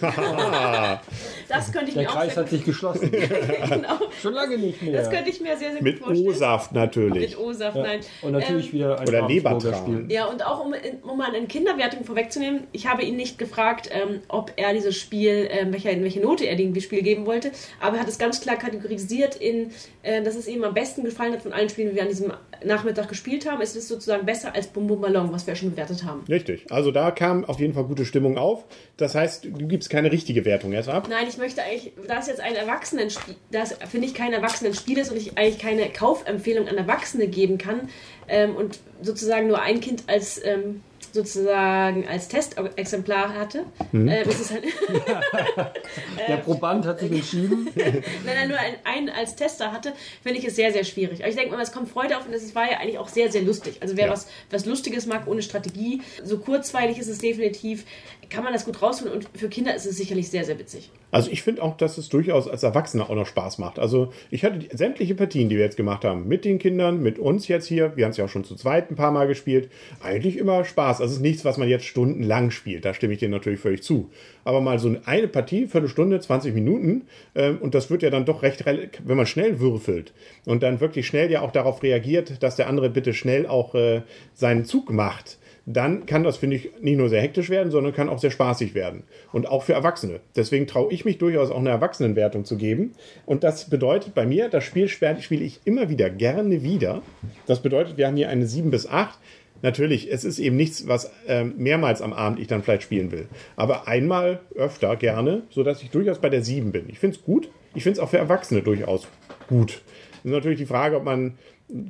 das 1.48 1.72
könnte 1.72 1.90
ich 1.90 1.94
Der 1.94 2.04
mir 2.04 2.10
Kreis 2.10 2.38
hat 2.38 2.50
sich 2.50 2.64
geschlossen. 2.64 3.12
genau. 3.70 4.00
Schon 4.22 4.34
lange 4.34 4.58
nicht 4.58 4.82
mehr. 4.82 4.94
Das 4.94 5.10
könnte 5.10 5.30
ich 5.30 5.42
mir 5.42 5.58
sehr, 5.58 5.72
sehr 5.72 5.82
Mit 5.82 5.98
gut 5.98 6.08
vorstellen. 6.08 6.28
Mit 6.28 6.36
O-Saft 6.36 6.72
natürlich. 6.74 7.30
Mit 7.30 7.40
O-Saft, 7.40 7.78
ja. 7.78 7.84
nein. 7.84 8.00
Und 8.22 8.32
natürlich 8.34 8.68
ähm, 8.68 8.74
wieder 8.74 9.00
ein 9.00 9.08
Oder 9.08 9.28
Lebertran. 9.28 10.10
Ja, 10.10 10.26
und 10.26 10.46
auch 10.46 10.66
um, 10.66 10.74
um 11.04 11.18
mal 11.18 11.34
eine 11.34 11.48
Kinderwertung 11.48 12.04
vorwegzunehmen, 12.04 12.68
ich 12.72 12.88
habe 12.88 13.04
ihn 13.04 13.16
nicht 13.16 13.38
gefragt, 13.38 13.90
ähm, 13.92 14.22
ob 14.28 14.54
er 14.56 14.74
dieses 14.74 14.96
Spiel, 14.98 15.48
ähm, 15.52 15.74
welche, 15.74 15.90
welche 16.02 16.20
Note 16.20 16.46
er 16.46 16.56
dem 16.56 16.80
Spiel 16.80 17.02
geben 17.02 17.26
wollte, 17.26 17.52
aber 17.80 17.98
er 17.98 18.02
hat 18.02 18.10
es 18.10 18.18
ganz 18.18 18.42
klar 18.42 18.56
kategorisiert 18.56 19.36
in, 19.36 19.72
äh, 20.04 20.22
dass 20.22 20.36
es 20.36 20.48
ihm 20.48 20.64
am 20.64 20.74
besten 20.74 21.04
gefallen 21.04 21.34
hat 21.34 21.42
von 21.42 21.54
allen 21.54 21.70
Spielen, 21.70 21.96
wir 22.00 22.04
an 22.04 22.10
diesem 22.10 22.34
Nachmittag 22.64 23.10
gespielt 23.10 23.50
haben, 23.50 23.62
ist 23.62 23.76
es 23.76 23.88
sozusagen 23.88 24.26
besser 24.26 24.56
als 24.56 24.68
Bum 24.68 24.88
Bum 24.88 25.02
Ballon, 25.02 25.32
was 25.32 25.46
wir 25.48 25.56
schon 25.56 25.72
bewertet 25.72 26.04
haben. 26.04 26.24
Richtig. 26.30 26.66
Also 26.70 26.92
da 26.92 27.12
kam 27.12 27.46
auf 27.46 27.60
jeden 27.60 27.74
Fall 27.74 27.84
gute 27.84 28.06
Stimmung 28.06 28.38
auf. 28.38 28.66
Das 28.98 29.16
heißt, 29.16 29.46
du 29.46 29.68
gibst 29.68 29.90
keine 29.90 30.12
richtige 30.12 30.46
Wertung 30.46 30.74
erst 30.74 30.90
ab? 30.90 31.08
Nein, 31.10 31.28
ich 31.28 31.38
möchte 31.38 31.62
eigentlich, 31.62 31.94
da 32.08 32.20
es 32.20 32.28
jetzt 32.28 32.42
ein 32.42 32.56
Erwachsenenspiel, 32.56 33.36
das 33.52 33.74
finde 33.90 34.08
ich 34.08 34.14
kein 34.14 34.34
Erwachsenenspiel 34.34 34.98
ist 34.98 35.12
und 35.12 35.18
ich 35.18 35.38
eigentlich 35.38 35.60
keine 35.60 35.90
Kaufempfehlung 35.90 36.68
an 36.68 36.78
Erwachsene 36.78 37.28
geben 37.28 37.58
kann 37.58 37.90
ähm, 38.28 38.56
und 38.56 38.80
sozusagen 39.02 39.48
nur 39.48 39.62
ein 39.62 39.82
Kind 39.82 40.04
als 40.08 40.44
ähm, 40.44 40.82
sozusagen 41.14 42.08
als 42.08 42.28
Testexemplar 42.28 43.34
hatte, 43.36 43.66
äh, 43.94 44.28
ist 44.28 44.40
es 44.42 44.52
halt, 44.52 44.64
Der 46.28 46.38
Proband 46.38 46.86
hat 46.86 47.00
sich 47.00 47.12
entschieden. 47.12 47.68
wenn 47.76 48.38
er 48.38 48.48
nur 48.48 48.58
einen, 48.58 48.76
einen 48.84 49.10
als 49.10 49.36
Tester 49.36 49.72
hatte, 49.72 49.94
finde 50.22 50.40
ich 50.40 50.46
es 50.46 50.56
sehr, 50.56 50.72
sehr 50.72 50.84
schwierig. 50.84 51.20
Aber 51.22 51.30
ich 51.30 51.36
denke 51.36 51.56
mal, 51.56 51.62
es 51.62 51.72
kommt 51.72 51.90
Freude 51.90 52.18
auf 52.18 52.28
und 52.28 52.34
es 52.34 52.54
war 52.56 52.70
ja 52.70 52.78
eigentlich 52.80 52.98
auch 52.98 53.08
sehr, 53.10 53.32
sehr 53.32 53.42
lustig. 53.42 53.78
Also 53.82 53.98
wer 53.98 54.06
Ja. 54.08 54.12
was, 54.12 54.28
was 54.50 54.66
Lustiges 54.66 55.06
mag 55.06 55.28
ohne 55.28 55.42
Strategie, 55.42 56.02
so 56.24 56.38
kurzweilig 56.40 56.98
ist 56.98 57.08
es 57.08 57.20
definitiv, 57.20 57.86
kann 58.30 58.44
man 58.44 58.54
das 58.54 58.66
gut 58.66 58.82
rausholen 58.82 59.14
und 59.14 59.28
für 59.36 59.50
Kinder 59.50 59.76
ist 59.76 59.86
es 59.86 59.98
sicherlich 59.98 60.30
sehr, 60.30 60.46
sehr 60.46 60.60
witzig. 60.60 60.92
Also 61.12 61.32
ich 61.32 61.42
finde 61.42 61.64
auch, 61.64 61.76
dass 61.76 61.98
es 61.98 62.10
durchaus 62.10 62.48
als 62.48 62.64
Erwachsener 62.64 63.10
auch 63.10 63.16
noch 63.16 63.26
Spaß 63.26 63.58
macht. 63.58 63.80
Also 63.80 64.12
ich 64.30 64.44
hatte 64.46 64.60
die, 64.60 64.76
sämtliche 64.76 65.16
Partien, 65.16 65.50
die 65.50 65.56
wir 65.56 65.64
jetzt 65.64 65.78
gemacht 65.78 66.06
haben, 66.06 66.28
mit 66.28 66.46
den 66.46 66.60
Kindern, 66.60 67.02
mit 67.02 67.18
uns 67.18 67.48
jetzt 67.48 67.66
hier, 67.66 67.96
wir 67.96 68.06
haben 68.06 68.12
es 68.12 68.18
ja 68.18 68.26
auch 68.26 68.30
schon 68.30 68.44
zu 68.44 68.56
zweit 68.56 68.92
ein 68.92 68.96
paar 68.96 69.12
Mal 69.12 69.28
gespielt, 69.28 69.70
eigentlich 70.02 70.38
immer 70.38 70.64
Spaß. 70.64 71.02
Also 71.02 71.12
es 71.12 71.18
ist 71.18 71.22
nichts, 71.22 71.46
was 71.46 71.58
man 71.58 71.68
jetzt 71.68 71.86
stundenlang 71.86 72.52
spielt, 72.52 72.86
da 72.86 72.94
stimme 72.94 73.14
ich 73.14 73.20
dir 73.20 73.30
natürlich 73.30 73.60
völlig 73.60 73.82
zu. 73.82 74.10
Aber 74.44 74.62
mal 74.62 74.80
so 74.80 74.96
eine 75.06 75.28
Partie, 75.28 75.68
Viertelstunde, 75.68 76.20
20 76.20 76.54
Minuten 76.54 77.04
ähm, 77.36 77.58
und 77.60 77.74
das 77.76 77.90
wird 77.90 78.04
ja 78.04 78.10
dann 78.10 78.26
doch 78.26 78.44
recht, 78.44 78.66
wenn 78.66 79.18
man 79.18 79.26
schnell 79.26 79.60
würfelt 79.60 80.14
und 80.46 80.64
dann 80.64 80.80
wirklich 80.80 81.08
schnell 81.08 81.32
ja 81.32 81.42
auch 81.42 81.52
darauf 81.52 81.82
reagiert, 81.84 82.42
dass 82.44 82.56
der 82.56 82.68
andere 82.68 82.90
bitte 82.90 83.14
schnell 83.14 83.48
auch 83.48 83.74
äh, 83.74 84.02
seinen 84.34 84.66
Zug 84.66 84.92
macht, 84.92 85.39
dann 85.72 86.08
kann 86.08 86.24
das, 86.24 86.38
finde 86.38 86.56
ich, 86.56 86.72
nicht 86.82 86.98
nur 86.98 87.10
sehr 87.10 87.22
hektisch 87.22 87.52
werden, 87.52 87.70
sondern 87.70 87.94
kann 87.94 88.10
auch 88.10 88.18
sehr 88.18 88.32
spaßig 88.32 88.74
werden. 88.74 89.04
Und 89.32 89.48
auch 89.48 89.62
für 89.62 89.74
Erwachsene. 89.74 90.20
Deswegen 90.36 90.66
traue 90.66 90.92
ich 90.92 91.06
mich 91.06 91.20
durchaus 91.20 91.52
auch 91.52 91.60
eine 91.60 91.70
Erwachsenenwertung 91.70 92.44
zu 92.44 92.58
geben. 92.58 92.96
Und 93.28 93.44
das 93.44 93.70
bedeutet 93.70 94.16
bei 94.16 94.26
mir, 94.26 94.50
das 94.50 94.64
Spiel 94.64 94.88
spiele 94.88 95.44
ich 95.44 95.60
immer 95.66 95.88
wieder 95.88 96.10
gerne 96.10 96.64
wieder. 96.64 97.04
Das 97.46 97.62
bedeutet, 97.62 97.98
wir 97.98 98.08
haben 98.08 98.16
hier 98.18 98.30
eine 98.30 98.48
7 98.48 98.72
bis 98.72 98.88
8. 98.88 99.20
Natürlich, 99.62 100.12
es 100.12 100.24
ist 100.24 100.40
eben 100.40 100.56
nichts, 100.56 100.88
was 100.88 101.12
ähm, 101.28 101.54
mehrmals 101.58 102.02
am 102.02 102.14
Abend 102.14 102.40
ich 102.40 102.48
dann 102.48 102.64
vielleicht 102.64 102.84
spielen 102.84 103.12
will. 103.12 103.28
Aber 103.56 103.88
einmal 103.88 104.40
öfter 104.56 104.96
gerne, 104.96 105.44
sodass 105.52 105.84
ich 105.84 105.92
durchaus 105.92 106.18
bei 106.18 106.30
der 106.30 106.44
7 106.44 106.72
bin. 106.72 106.86
Ich 106.88 106.98
finde 106.98 107.18
es 107.18 107.24
gut. 107.24 107.48
Ich 107.76 107.84
finde 107.84 108.00
es 108.00 108.04
auch 108.04 108.10
für 108.10 108.18
Erwachsene 108.18 108.64
durchaus 108.64 109.08
gut. 109.48 109.82
Das 110.24 110.26
ist 110.26 110.32
natürlich 110.32 110.58
die 110.58 110.66
Frage, 110.66 110.98
ob 110.98 111.04
man 111.04 111.38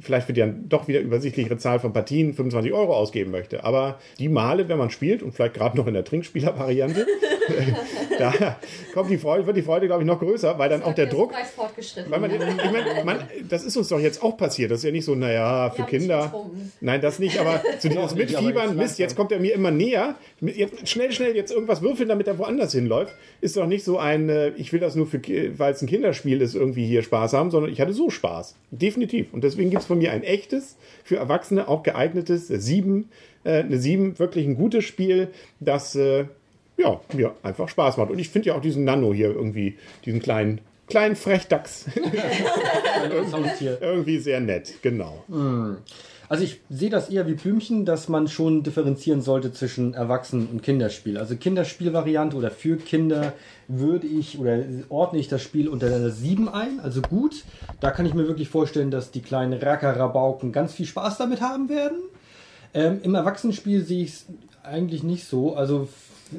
vielleicht 0.01 0.27
für 0.27 0.33
die 0.33 0.41
dann 0.41 0.67
doch 0.67 0.87
wieder 0.87 0.99
übersichtlichere 0.99 1.57
Zahl 1.57 1.79
von 1.79 1.93
Partien 1.93 2.33
25 2.33 2.73
Euro 2.73 2.93
ausgeben 2.93 3.31
möchte. 3.31 3.63
Aber 3.63 3.99
die 4.19 4.27
Male, 4.27 4.67
wenn 4.67 4.77
man 4.77 4.89
spielt 4.89 5.23
und 5.23 5.33
vielleicht 5.33 5.53
gerade 5.53 5.77
noch 5.77 5.87
in 5.87 5.93
der 5.93 6.03
Trinkspieler-Variante, 6.03 7.07
da 8.19 8.57
kommt 8.93 9.09
die 9.09 9.17
Freude, 9.17 9.47
wird 9.47 9.57
die 9.57 9.61
Freude, 9.61 9.87
glaube 9.87 10.03
ich, 10.03 10.07
noch 10.07 10.19
größer, 10.19 10.59
weil 10.59 10.69
dann 10.69 10.83
auch 10.83 10.93
der 10.93 11.05
Druck. 11.05 11.33
Weil 12.09 12.19
man, 12.19 12.31
ich 12.31 12.39
meine, 12.71 13.03
man, 13.05 13.23
das 13.47 13.63
ist 13.63 13.77
uns 13.77 13.87
doch 13.87 13.99
jetzt 13.99 14.21
auch 14.21 14.35
passiert. 14.35 14.71
Das 14.71 14.79
ist 14.79 14.83
ja 14.83 14.91
nicht 14.91 15.05
so, 15.05 15.15
naja, 15.15 15.69
für 15.69 15.83
Kinder. 15.83 16.33
Nein, 16.81 16.99
das 17.01 17.19
nicht, 17.19 17.39
aber 17.39 17.61
zu 17.79 17.89
dieses 17.89 18.15
Mitfiebern, 18.15 18.75
Mist, 18.75 18.99
jetzt 18.99 19.15
kommt 19.15 19.31
er 19.31 19.39
mir 19.39 19.53
immer 19.53 19.71
näher. 19.71 20.15
Jetzt, 20.41 20.89
schnell, 20.89 21.11
schnell, 21.11 21.35
jetzt 21.35 21.51
irgendwas 21.51 21.81
würfeln, 21.81 22.09
damit 22.09 22.27
er 22.27 22.37
woanders 22.37 22.73
hinläuft. 22.73 23.13
Ist 23.41 23.55
doch 23.55 23.65
nicht 23.65 23.83
so 23.83 23.97
ein, 23.97 24.29
äh, 24.29 24.49
ich 24.57 24.73
will 24.73 24.79
das 24.79 24.95
nur 24.95 25.07
für, 25.07 25.21
weil 25.57 25.73
es 25.73 25.81
ein 25.81 25.87
Kinderspiel 25.87 26.41
ist, 26.41 26.55
irgendwie 26.55 26.85
hier 26.85 27.01
Spaß 27.03 27.33
haben, 27.33 27.51
sondern 27.51 27.71
ich 27.71 27.79
hatte 27.79 27.93
so 27.93 28.09
Spaß. 28.09 28.55
Definitiv. 28.71 29.33
Und 29.33 29.43
deswegen 29.43 29.68
gibt 29.69 29.81
es 29.81 29.87
von 29.87 29.97
mir 29.97 30.11
ein 30.11 30.23
echtes, 30.23 30.77
für 31.03 31.17
Erwachsene 31.17 31.67
auch 31.67 31.83
geeignetes, 31.83 32.49
äh, 32.49 32.59
sieben, 32.59 33.09
äh, 33.43 33.63
eine 33.63 33.77
sieben, 33.77 34.17
wirklich 34.19 34.45
ein 34.45 34.55
gutes 34.55 34.85
Spiel, 34.85 35.29
das, 35.59 35.95
äh, 35.95 36.25
ja, 36.77 36.99
mir 37.13 37.35
einfach 37.43 37.67
Spaß 37.67 37.97
macht. 37.97 38.09
Und 38.09 38.19
ich 38.19 38.29
finde 38.29 38.49
ja 38.49 38.55
auch 38.55 38.61
diesen 38.61 38.83
Nano 38.83 39.13
hier 39.13 39.31
irgendwie, 39.31 39.77
diesen 40.05 40.21
kleinen, 40.21 40.61
kleinen 40.89 41.15
Frechdachs 41.15 41.85
irgendwie 43.81 44.19
sehr 44.19 44.39
nett. 44.39 44.73
Genau. 44.81 45.23
Also 46.29 46.43
ich 46.43 46.61
sehe 46.69 46.91
das 46.91 47.09
eher 47.09 47.27
wie 47.27 47.33
Blümchen, 47.33 47.85
dass 47.85 48.07
man 48.07 48.27
schon 48.27 48.61
differenzieren 48.61 49.21
sollte 49.21 49.51
zwischen 49.51 49.95
Erwachsenen- 49.95 50.47
und 50.47 50.61
Kinderspiel. 50.61 51.17
Also 51.17 51.35
Kinderspielvariante 51.35 52.37
oder 52.37 52.51
für 52.51 52.77
Kinder 52.77 53.33
würde 53.67 54.05
ich 54.05 54.37
oder 54.37 54.63
ordne 54.89 55.19
ich 55.19 55.27
das 55.27 55.41
Spiel 55.41 55.67
unter 55.67 55.89
der 55.89 56.11
7 56.11 56.47
ein, 56.47 56.79
also 56.81 57.01
gut. 57.01 57.43
Da 57.79 57.89
kann 57.89 58.05
ich 58.05 58.13
mir 58.13 58.27
wirklich 58.27 58.47
vorstellen, 58.47 58.91
dass 58.91 59.09
die 59.09 59.21
kleinen 59.21 59.53
Rackerrabauken 59.53 60.51
ganz 60.51 60.73
viel 60.73 60.85
Spaß 60.85 61.17
damit 61.17 61.41
haben 61.41 61.67
werden. 61.67 61.97
Ähm, 62.75 62.99
Im 63.01 63.15
Erwachsenenspiel 63.15 63.83
sehe 63.83 64.03
ich 64.03 64.09
es 64.09 64.25
eigentlich 64.69 65.03
nicht 65.03 65.25
so. 65.25 65.55
Also 65.55 65.89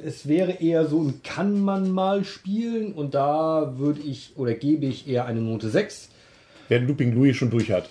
es 0.04 0.28
wäre 0.28 0.52
eher 0.52 0.86
so 0.86 1.02
ein 1.02 1.22
kann 1.22 1.60
man 1.60 1.90
mal 1.90 2.24
spielen 2.24 2.92
und 2.92 3.14
da 3.14 3.74
würde 3.76 4.00
ich 4.00 4.32
oder 4.36 4.54
gebe 4.54 4.86
ich 4.86 5.08
eher 5.08 5.26
eine 5.26 5.40
Note 5.40 5.68
6. 5.68 6.08
Wer 6.68 6.80
Looping 6.80 7.14
Louis 7.14 7.36
schon 7.36 7.50
durch 7.50 7.70
hat. 7.70 7.88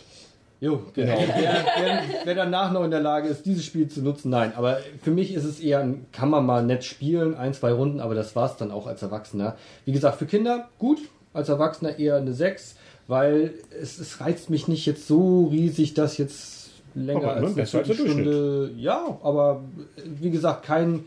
Jo, 0.62 0.84
genau. 0.94 1.16
wer, 1.18 1.66
wer, 1.80 2.04
wer 2.26 2.36
danach 2.36 2.74
noch 2.74 2.84
in 2.84 2.92
der 2.92 3.00
Lage 3.00 3.30
ist, 3.30 3.46
dieses 3.46 3.64
Spiel 3.64 3.88
zu 3.88 4.02
nutzen, 4.02 4.30
nein. 4.30 4.52
Aber 4.56 4.80
für 5.02 5.12
mich 5.12 5.34
ist 5.34 5.46
es 5.46 5.62
eher, 5.62 5.80
ein, 5.80 6.06
kann 6.12 6.30
man 6.30 6.46
mal 6.46 6.66
nett 6.66 6.84
spielen, 6.84 7.36
ein, 7.36 7.54
zwei 7.54 7.72
Runden, 7.72 8.02
aber 8.02 8.14
das 8.14 8.36
war's 8.36 8.58
dann 8.58 8.72
auch 8.72 8.86
als 8.86 9.02
Erwachsener. 9.02 9.56
Wie 9.86 9.94
gesagt, 9.94 10.20
für 10.20 10.26
Kinder 10.26 10.68
gut, 10.78 11.00
als 11.34 11.48
Erwachsener 11.48 11.98
eher 11.98 12.18
eine 12.18 12.34
6, 12.34 12.76
weil 13.08 13.54
es, 13.82 14.00
es 14.00 14.20
reizt 14.20 14.50
mich 14.50 14.68
nicht 14.68 14.86
jetzt 14.86 15.08
so 15.08 15.46
riesig, 15.46 15.94
dass 15.94 16.18
jetzt 16.18 16.59
länger 16.96 17.32
Aber, 17.32 17.42
ne, 17.42 17.48
als 17.48 17.58
eine 17.58 17.66
Viertelstunde. 17.66 18.72
Ja, 18.78 19.18
aber 19.24 19.62
wie 20.06 20.30
gesagt, 20.30 20.66
kein 20.66 21.06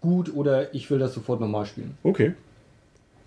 gut 0.00 0.34
oder 0.34 0.74
ich 0.74 0.90
will 0.90 0.98
das 0.98 1.14
sofort 1.14 1.40
nochmal 1.40 1.66
spielen. 1.66 1.96
Okay. 2.02 2.34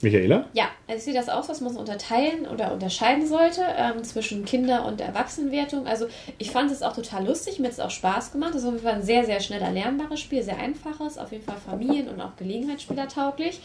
Michaela? 0.02 0.46
Ja, 0.54 0.70
also 0.88 0.98
ich 0.98 1.04
sehe 1.04 1.14
das 1.14 1.28
aus, 1.28 1.50
was 1.50 1.60
man 1.60 1.74
so 1.74 1.80
unterteilen 1.80 2.48
oder 2.48 2.72
unterscheiden 2.72 3.28
sollte 3.28 3.64
ähm, 3.76 4.02
zwischen 4.04 4.46
Kinder- 4.46 4.86
und 4.86 5.02
Erwachsenenwertung. 5.02 5.88
Also 5.88 6.08
ich 6.38 6.52
fand 6.52 6.72
es 6.72 6.82
auch 6.82 6.94
total 6.94 7.28
lustig, 7.28 7.60
mir 7.60 7.66
hat 7.66 7.74
es 7.74 7.80
auch 7.82 7.90
Spaß 7.90 8.32
gemacht. 8.32 8.52
Das 8.54 8.62
ist 8.62 8.68
auf 8.68 8.74
jeden 8.74 8.86
Fall 8.86 8.96
ein 8.96 9.04
sehr, 9.04 9.26
sehr 9.26 9.42
schnell 9.42 9.62
erlernbares 9.62 10.22
Spiel, 10.22 10.42
sehr 10.42 10.58
einfaches, 10.58 11.18
auf 11.18 11.34
jeden 11.34 11.44
Fall 11.44 11.58
Familien- 11.58 12.08
und 12.08 12.22
auch 12.22 12.38
Gelegenheitsspieler 12.38 13.10
tauglich. 13.10 13.60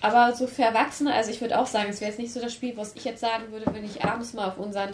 Aber 0.00 0.34
so 0.34 0.46
für 0.46 0.62
Erwachsene, 0.62 1.12
also 1.12 1.30
ich 1.30 1.40
würde 1.40 1.58
auch 1.58 1.66
sagen, 1.66 1.88
es 1.90 2.00
wäre 2.00 2.10
jetzt 2.10 2.20
nicht 2.20 2.32
so 2.32 2.40
das 2.40 2.52
Spiel, 2.52 2.76
was 2.76 2.94
ich 2.94 3.04
jetzt 3.04 3.20
sagen 3.20 3.44
würde, 3.50 3.66
wenn 3.72 3.84
ich 3.84 4.04
abends 4.04 4.32
mal 4.32 4.48
auf 4.48 4.58
unseren 4.58 4.90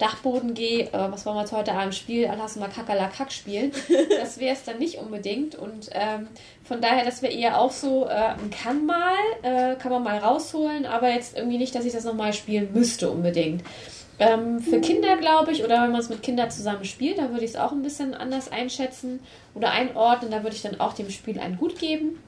Dachboden 0.00 0.54
gehe, 0.54 0.86
äh, 0.86 1.12
was 1.12 1.26
wollen 1.26 1.36
wir 1.36 1.42
jetzt 1.42 1.52
heute 1.52 1.72
Abend 1.72 1.94
spielen, 1.94 2.32
lass 2.36 2.56
mal 2.56 2.68
Kakerlakak 2.68 3.30
spielen. 3.32 3.72
Das 4.20 4.38
wäre 4.38 4.54
es 4.54 4.64
dann 4.64 4.78
nicht 4.78 4.98
unbedingt. 4.98 5.54
Und 5.54 5.90
ähm, 5.92 6.28
von 6.64 6.80
daher, 6.80 7.04
das 7.04 7.22
wäre 7.22 7.32
eher 7.32 7.60
auch 7.60 7.70
so, 7.70 8.06
äh, 8.06 8.34
kann 8.62 8.86
mal, 8.86 9.14
äh, 9.42 9.76
kann 9.76 9.90
man 9.90 10.02
mal 10.02 10.18
rausholen, 10.18 10.86
aber 10.86 11.10
jetzt 11.10 11.36
irgendwie 11.36 11.58
nicht, 11.58 11.74
dass 11.74 11.84
ich 11.84 11.92
das 11.92 12.04
nochmal 12.04 12.32
spielen 12.32 12.70
müsste 12.72 13.10
unbedingt. 13.10 13.62
Ähm, 14.18 14.60
für 14.60 14.80
Kinder, 14.80 15.16
glaube 15.16 15.52
ich, 15.52 15.64
oder 15.64 15.82
wenn 15.82 15.92
man 15.92 16.00
es 16.00 16.10
mit 16.10 16.22
Kindern 16.22 16.50
zusammen 16.50 16.84
spielt, 16.84 17.18
da 17.18 17.30
würde 17.30 17.44
ich 17.44 17.52
es 17.52 17.56
auch 17.56 17.72
ein 17.72 17.82
bisschen 17.82 18.14
anders 18.14 18.52
einschätzen 18.52 19.20
oder 19.54 19.70
einordnen. 19.70 20.30
Da 20.30 20.42
würde 20.42 20.54
ich 20.54 20.62
dann 20.62 20.80
auch 20.80 20.92
dem 20.92 21.10
Spiel 21.10 21.38
ein 21.38 21.56
Gut 21.56 21.78
geben. 21.78 22.18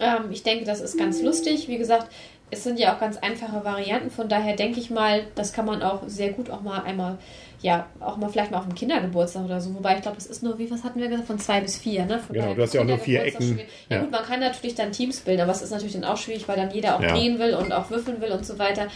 Ähm, 0.00 0.30
ich 0.30 0.42
denke, 0.42 0.64
das 0.64 0.80
ist 0.80 0.96
ganz 0.98 1.20
lustig. 1.22 1.68
Wie 1.68 1.78
gesagt, 1.78 2.10
es 2.52 2.64
sind 2.64 2.78
ja 2.78 2.94
auch 2.94 3.00
ganz 3.00 3.16
einfache 3.16 3.64
Varianten. 3.64 4.10
Von 4.10 4.28
daher 4.28 4.54
denke 4.54 4.78
ich 4.78 4.90
mal, 4.90 5.24
das 5.34 5.54
kann 5.54 5.64
man 5.64 5.82
auch 5.82 6.02
sehr 6.06 6.32
gut 6.32 6.50
auch 6.50 6.60
mal 6.60 6.82
einmal, 6.82 7.18
ja, 7.62 7.86
auch 8.00 8.16
mal 8.16 8.28
vielleicht 8.28 8.50
mal 8.50 8.58
auf 8.58 8.64
dem 8.66 8.74
Kindergeburtstag 8.74 9.44
oder 9.44 9.60
so. 9.60 9.74
Wobei 9.74 9.96
ich 9.96 10.02
glaube, 10.02 10.18
es 10.18 10.26
ist 10.26 10.42
nur, 10.42 10.58
wie 10.58 10.70
was 10.70 10.82
hatten 10.84 11.00
wir 11.00 11.08
gesagt, 11.08 11.26
von 11.28 11.38
zwei 11.38 11.60
bis 11.60 11.78
vier, 11.78 12.04
ne? 12.04 12.18
Von 12.18 12.34
Genau, 12.34 12.54
du 12.54 12.62
hast 12.62 12.74
ja 12.74 12.80
auch 12.82 12.84
nur 12.84 12.98
vier 12.98 13.22
Ecken. 13.24 13.58
Ja, 13.88 13.96
Ja. 13.96 14.02
gut, 14.02 14.10
man 14.10 14.22
kann 14.24 14.40
natürlich 14.40 14.74
dann 14.74 14.90
Teams 14.92 15.20
bilden, 15.20 15.42
aber 15.42 15.52
es 15.52 15.62
ist 15.62 15.70
natürlich 15.70 15.92
dann 15.94 16.04
auch 16.04 16.16
schwierig, 16.16 16.46
weil 16.48 16.56
dann 16.56 16.70
jeder 16.72 16.96
auch 16.96 17.00
Ja. 17.02 17.12
drehen 17.14 17.38
will 17.38 17.54
und 17.54 17.72
auch 17.72 17.88
würfeln 17.90 18.20
will 18.20 18.32
und 18.32 18.44
so 18.44 18.58
weiter. 18.58 18.86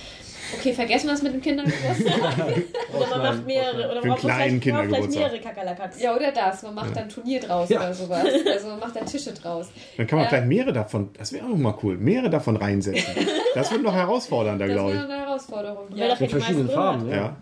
Okay, 0.58 0.72
vergessen 0.72 1.06
wir 1.06 1.12
das 1.12 1.22
mit 1.22 1.32
dem 1.34 1.40
Kindergeburtstag. 1.42 2.14
Oder 2.96 3.06
man 3.08 3.20
macht 3.22 3.46
mehrere, 3.46 3.90
oder 3.90 3.94
man 4.00 4.10
braucht 4.10 4.20
vielleicht, 4.20 4.62
vielleicht 4.62 5.10
mehrere 5.10 5.40
Kakerlakas. 5.40 6.00
ja, 6.00 6.14
oder 6.14 6.30
das. 6.30 6.62
Man 6.62 6.74
macht 6.74 6.94
dann 6.94 7.02
ein 7.04 7.08
Turnier 7.08 7.40
draus 7.40 7.68
Ja. 7.68 7.80
oder 7.80 7.92
sowas. 7.94 8.26
Also 8.46 8.68
man 8.68 8.78
macht 8.78 8.94
dann 8.94 9.06
Tische 9.06 9.32
draus. 9.32 9.66
Dann 9.96 10.06
kann 10.06 10.18
man 10.18 10.24
Ja. 10.26 10.28
vielleicht 10.30 10.46
mehrere 10.46 10.72
davon, 10.72 11.10
das 11.18 11.32
wäre 11.32 11.46
auch 11.46 11.56
mal 11.56 11.74
cool, 11.82 11.96
mehrere 11.96 12.30
davon 12.30 12.56
reinsetzen. 12.56 13.14
Das 13.54 13.70
wird 13.72 13.82
noch 13.82 13.94
herausfordernder, 13.94 14.66
Das 14.66 14.74
glaube 14.74 14.92
wäre 14.92 15.04
ich. 15.06 15.10
eine 15.10 15.20
Herausforderung. 15.26 15.86
Wer 15.88 16.08
doch 16.10 16.20
Mit 16.20 16.30
die 16.30 16.34
meisten 16.34 16.40
verschiedenen 16.44 16.70
Farben, 16.70 17.10
ja. 17.10 17.36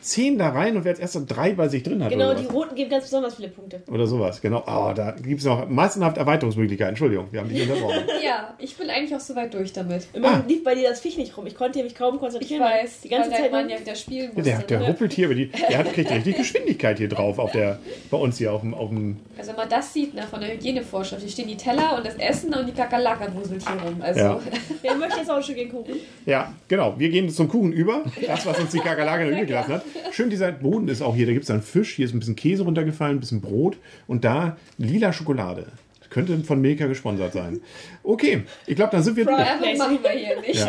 Zehn 0.00 0.38
da 0.38 0.48
rein 0.50 0.76
und 0.76 0.84
wer 0.84 0.92
jetzt 0.92 1.00
erst 1.00 1.12
so 1.12 1.22
drei 1.26 1.52
bei 1.52 1.68
sich 1.68 1.82
drin 1.82 2.02
hat 2.02 2.10
Genau, 2.10 2.32
die 2.34 2.46
roten 2.46 2.74
geben 2.74 2.90
ganz 2.90 3.04
besonders 3.04 3.34
viele 3.34 3.48
Punkte. 3.48 3.82
oder 3.90 4.06
sowas. 4.06 4.40
Genau. 4.40 4.62
Oh, 4.66 4.92
da 4.94 5.12
gibt 5.12 5.40
es 5.40 5.46
noch 5.46 5.68
massenhaft 5.68 6.16
Erweiterungsmöglichkeiten. 6.16 6.90
Entschuldigung, 6.90 7.26
wir 7.30 7.40
haben 7.40 7.48
dich 7.48 7.62
unterbrochen. 7.62 8.00
Ja, 8.22 8.54
ich 8.58 8.76
bin 8.76 8.88
eigentlich 8.90 9.14
auch 9.14 9.20
soweit 9.20 9.52
durch 9.54 9.72
damit. 9.72 10.06
Immerhin 10.12 10.40
Ah. 10.40 10.44
lief 10.46 10.62
bei 10.62 10.74
dir 10.74 10.88
das 10.90 11.00
Viech 11.00 11.16
nicht 11.16 11.36
rum. 11.36 11.46
Ich 11.46 11.54
konnte 11.56 11.82
mich 11.82 11.94
kaum 11.94 12.14
Ich 12.14 12.20
konzentrieren. 12.20 12.60
weil 12.62 12.82
weiß, 12.84 13.00
Die 13.02 13.08
ganze 13.08 13.30
Zeit 13.30 13.50
nur- 13.50 13.60
ja 13.68 13.80
wieder 13.80 13.94
spielen 13.94 14.26
musste. 14.34 14.42
Der, 14.42 14.58
der 14.62 14.80
ne? 14.80 14.86
ruppelt 14.86 15.12
hier 15.12 15.24
über 15.26 15.34
die. 15.34 15.46
Der 15.50 15.78
hat, 15.78 15.92
kriegt 15.92 16.10
richtig 16.10 16.36
Geschwindigkeit 16.36 16.98
hier 16.98 17.08
drauf 17.08 17.38
auf 17.38 17.50
der, 17.52 17.78
bei 18.10 18.16
uns 18.18 18.38
hier 18.38 18.52
auf 18.52 18.60
dem, 18.60 18.72
auf 18.74 18.88
dem. 18.90 19.16
Also 19.36 19.50
wenn 19.50 19.56
man 19.56 19.68
das 19.68 19.92
sieht, 19.92 20.14
ne, 20.14 20.22
von 20.30 20.40
der 20.40 20.52
Hygienevorschrift, 20.52 21.22
hier 21.22 21.30
stehen 21.30 21.48
die 21.48 21.56
Teller 21.56 21.96
und 21.96 22.06
das 22.06 22.14
Essen 22.16 22.54
und 22.54 22.66
die 22.68 22.72
Kakerlaka 22.72 23.26
wuselt 23.34 23.62
hier 23.66 23.80
rum. 23.82 23.96
Also 24.00 24.20
Ja. 24.20 24.40
Wer 24.82 24.94
möchte 24.96 25.18
jetzt 25.18 25.30
auch 25.30 25.36
ein 25.36 25.42
Stückchen 25.42 25.70
Kuchen? 25.70 25.94
Ja, 26.26 26.52
genau. 26.68 26.94
Wir 26.98 27.08
gehen 27.08 27.28
zum 27.30 27.48
Kuchen 27.48 27.72
über. 27.72 28.02
Das, 28.26 28.46
was 28.46 28.58
uns 28.60 28.70
die 28.70 28.78
Kakerlake 28.78 29.24
noch 29.24 29.32
übrig 29.32 29.48
gelassen 29.48 29.72
hat. 29.74 29.82
Schön, 30.12 30.30
dieser 30.30 30.52
Boden 30.52 30.88
ist 30.88 31.02
auch 31.02 31.14
hier. 31.14 31.26
Da 31.26 31.32
gibt 31.32 31.44
es 31.44 31.50
einen 31.50 31.62
Fisch. 31.62 31.94
Hier 31.94 32.06
ist 32.06 32.14
ein 32.14 32.18
bisschen 32.18 32.36
Käse 32.36 32.64
runtergefallen, 32.64 33.16
ein 33.16 33.20
bisschen 33.20 33.40
Brot. 33.40 33.76
Und 34.06 34.24
da 34.24 34.56
lila 34.78 35.12
Schokolade. 35.12 35.66
Könnte 36.10 36.36
von 36.40 36.60
Milka 36.60 36.86
gesponsert 36.88 37.32
sein. 37.32 37.60
Okay, 38.02 38.42
ich 38.66 38.74
glaube, 38.74 38.90
dann 38.90 39.02
sind 39.02 39.16
wir 39.16 39.24
durch. 39.24 39.38
Machen 39.38 39.98
wir 40.02 40.10
hier 40.10 40.40
nicht. 40.40 40.58
Ja. 40.58 40.68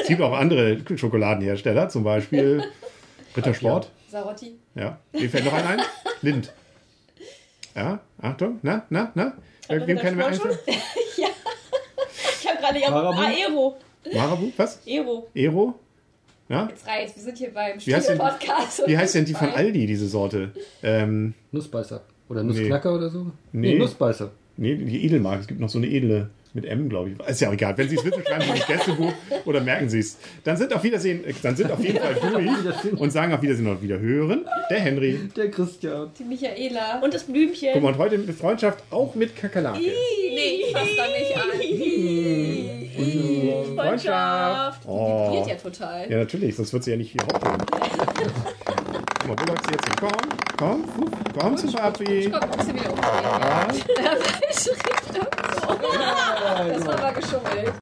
Es 0.00 0.06
gibt 0.06 0.22
auch 0.22 0.32
andere 0.32 0.78
Schokoladenhersteller, 0.96 1.90
zum 1.90 2.02
Beispiel 2.02 2.64
Rittersport. 3.36 3.90
Sarotti. 4.10 4.54
Ja. 4.74 4.98
Mir 5.12 5.28
fällt 5.28 5.44
noch 5.44 5.52
einer 5.52 5.68
ein. 5.68 5.80
Lind. 6.22 6.52
Ja, 7.74 8.00
Achtung, 8.22 8.60
na, 8.62 8.86
na, 8.88 9.10
na? 9.14 9.24
Hat 9.68 9.86
Wem 9.86 9.96
das 9.96 10.04
können 10.04 10.18
wir 10.18 10.26
einzeln? 10.26 10.58
Ich 10.66 12.48
habe 12.48 12.58
gerade 12.60 12.80
ja. 12.80 12.90
Marabu? 12.90 13.18
Ah, 13.20 13.32
Ero. 13.32 13.76
Marabu, 14.14 14.52
was? 14.56 14.80
Ero. 14.86 15.28
Ero? 15.34 15.74
Ja? 16.48 16.68
Jetzt 16.68 16.86
reicht, 16.86 17.16
wir 17.16 17.22
sind 17.22 17.38
hier 17.38 17.50
beim 17.52 17.80
Spiele-Podcast. 17.80 18.82
Wie 18.86 18.98
heißt 18.98 19.14
denn 19.14 19.24
die 19.24 19.34
von 19.34 19.48
Aldi, 19.48 19.86
diese 19.86 20.08
Sorte? 20.08 20.52
Ähm, 20.82 21.34
Nussbeißer. 21.52 22.02
Oder 22.28 22.42
Nussknacker 22.42 22.94
oder 22.94 23.10
so? 23.10 23.26
Nee. 23.52 23.78
Nussbeißer. 23.78 24.30
nee, 24.56 24.74
die 24.76 25.04
Edelmark. 25.04 25.40
Es 25.40 25.46
gibt 25.46 25.60
noch 25.60 25.68
so 25.68 25.78
eine 25.78 25.88
edle 25.88 26.30
mit 26.54 26.64
M, 26.66 26.88
glaube 26.88 27.10
ich. 27.10 27.28
Ist 27.28 27.40
ja 27.40 27.48
auch 27.48 27.52
egal. 27.52 27.76
Wenn 27.76 27.88
Sie 27.88 27.96
es 27.96 28.04
wissen, 28.04 28.22
schreiben 28.24 28.42
Sie 28.44 28.50
ins 28.50 28.66
Gästebuch 28.66 29.12
oder 29.44 29.60
merken 29.60 29.88
Sie 29.88 29.98
es. 29.98 30.18
Dann 30.44 30.56
sind 30.56 30.72
auf 30.72 30.84
Wiedersehen, 30.84 31.24
äh, 31.24 31.34
dann 31.42 31.56
sind 31.56 31.70
auf 31.72 31.80
jeden 31.82 31.98
Fall 31.98 32.14
durch 32.32 32.92
und 33.00 33.10
sagen 33.10 33.32
auf 33.32 33.42
Wiedersehen 33.42 33.66
und 33.66 33.82
wieder 33.82 33.98
hören. 33.98 34.44
Der 34.70 34.78
Henry. 34.80 35.18
Der 35.36 35.50
Christian. 35.50 36.10
Die 36.18 36.24
Michaela. 36.24 37.00
Und 37.02 37.12
das 37.12 37.24
Blümchen. 37.24 37.70
Guck 37.72 37.82
mal, 37.82 37.92
und 37.92 37.98
heute 37.98 38.18
mit 38.18 38.36
Freundschaft 38.36 38.84
auch 38.90 39.14
mit 39.16 39.34
Kakerlake. 39.36 39.80
nee, 39.80 40.62
fass 40.72 40.88
da 40.96 41.06
nicht 41.08 41.36
an. 41.36 41.48
Freundschaft. 43.76 44.84
Die 44.84 44.88
Oh. 44.88 45.30
vibriert 45.32 45.46
ja 45.48 45.54
total. 45.70 46.10
Ja, 46.10 46.18
natürlich, 46.18 46.56
sonst 46.56 46.72
wird 46.72 46.84
sie 46.84 46.90
ja 46.92 46.96
nicht 46.96 47.12
hier 47.12 47.22
hoppeln. 47.32 47.58
Guck 49.26 49.28
mal, 49.28 49.36
wo 49.38 49.44
läuft 49.52 49.66
sie 49.66 49.72
jetzt 49.72 49.84
hin? 49.86 49.96
Komm, 50.00 50.12
komm, 50.58 50.84
fuh, 50.88 51.10
komm 51.40 51.56
zu 51.56 51.72
Papi. 51.72 52.30
Komm, 52.30 52.50
musst 52.56 52.68
du 52.68 52.74
wieder 52.74 52.90
umdrehen. 52.92 53.24
Ja. 53.24 53.30
Falsche 53.40 54.70
Richtung. 54.70 55.26
Das 56.74 56.86
war 56.86 56.98
mal 57.00 57.12
geschummelt. 57.12 57.72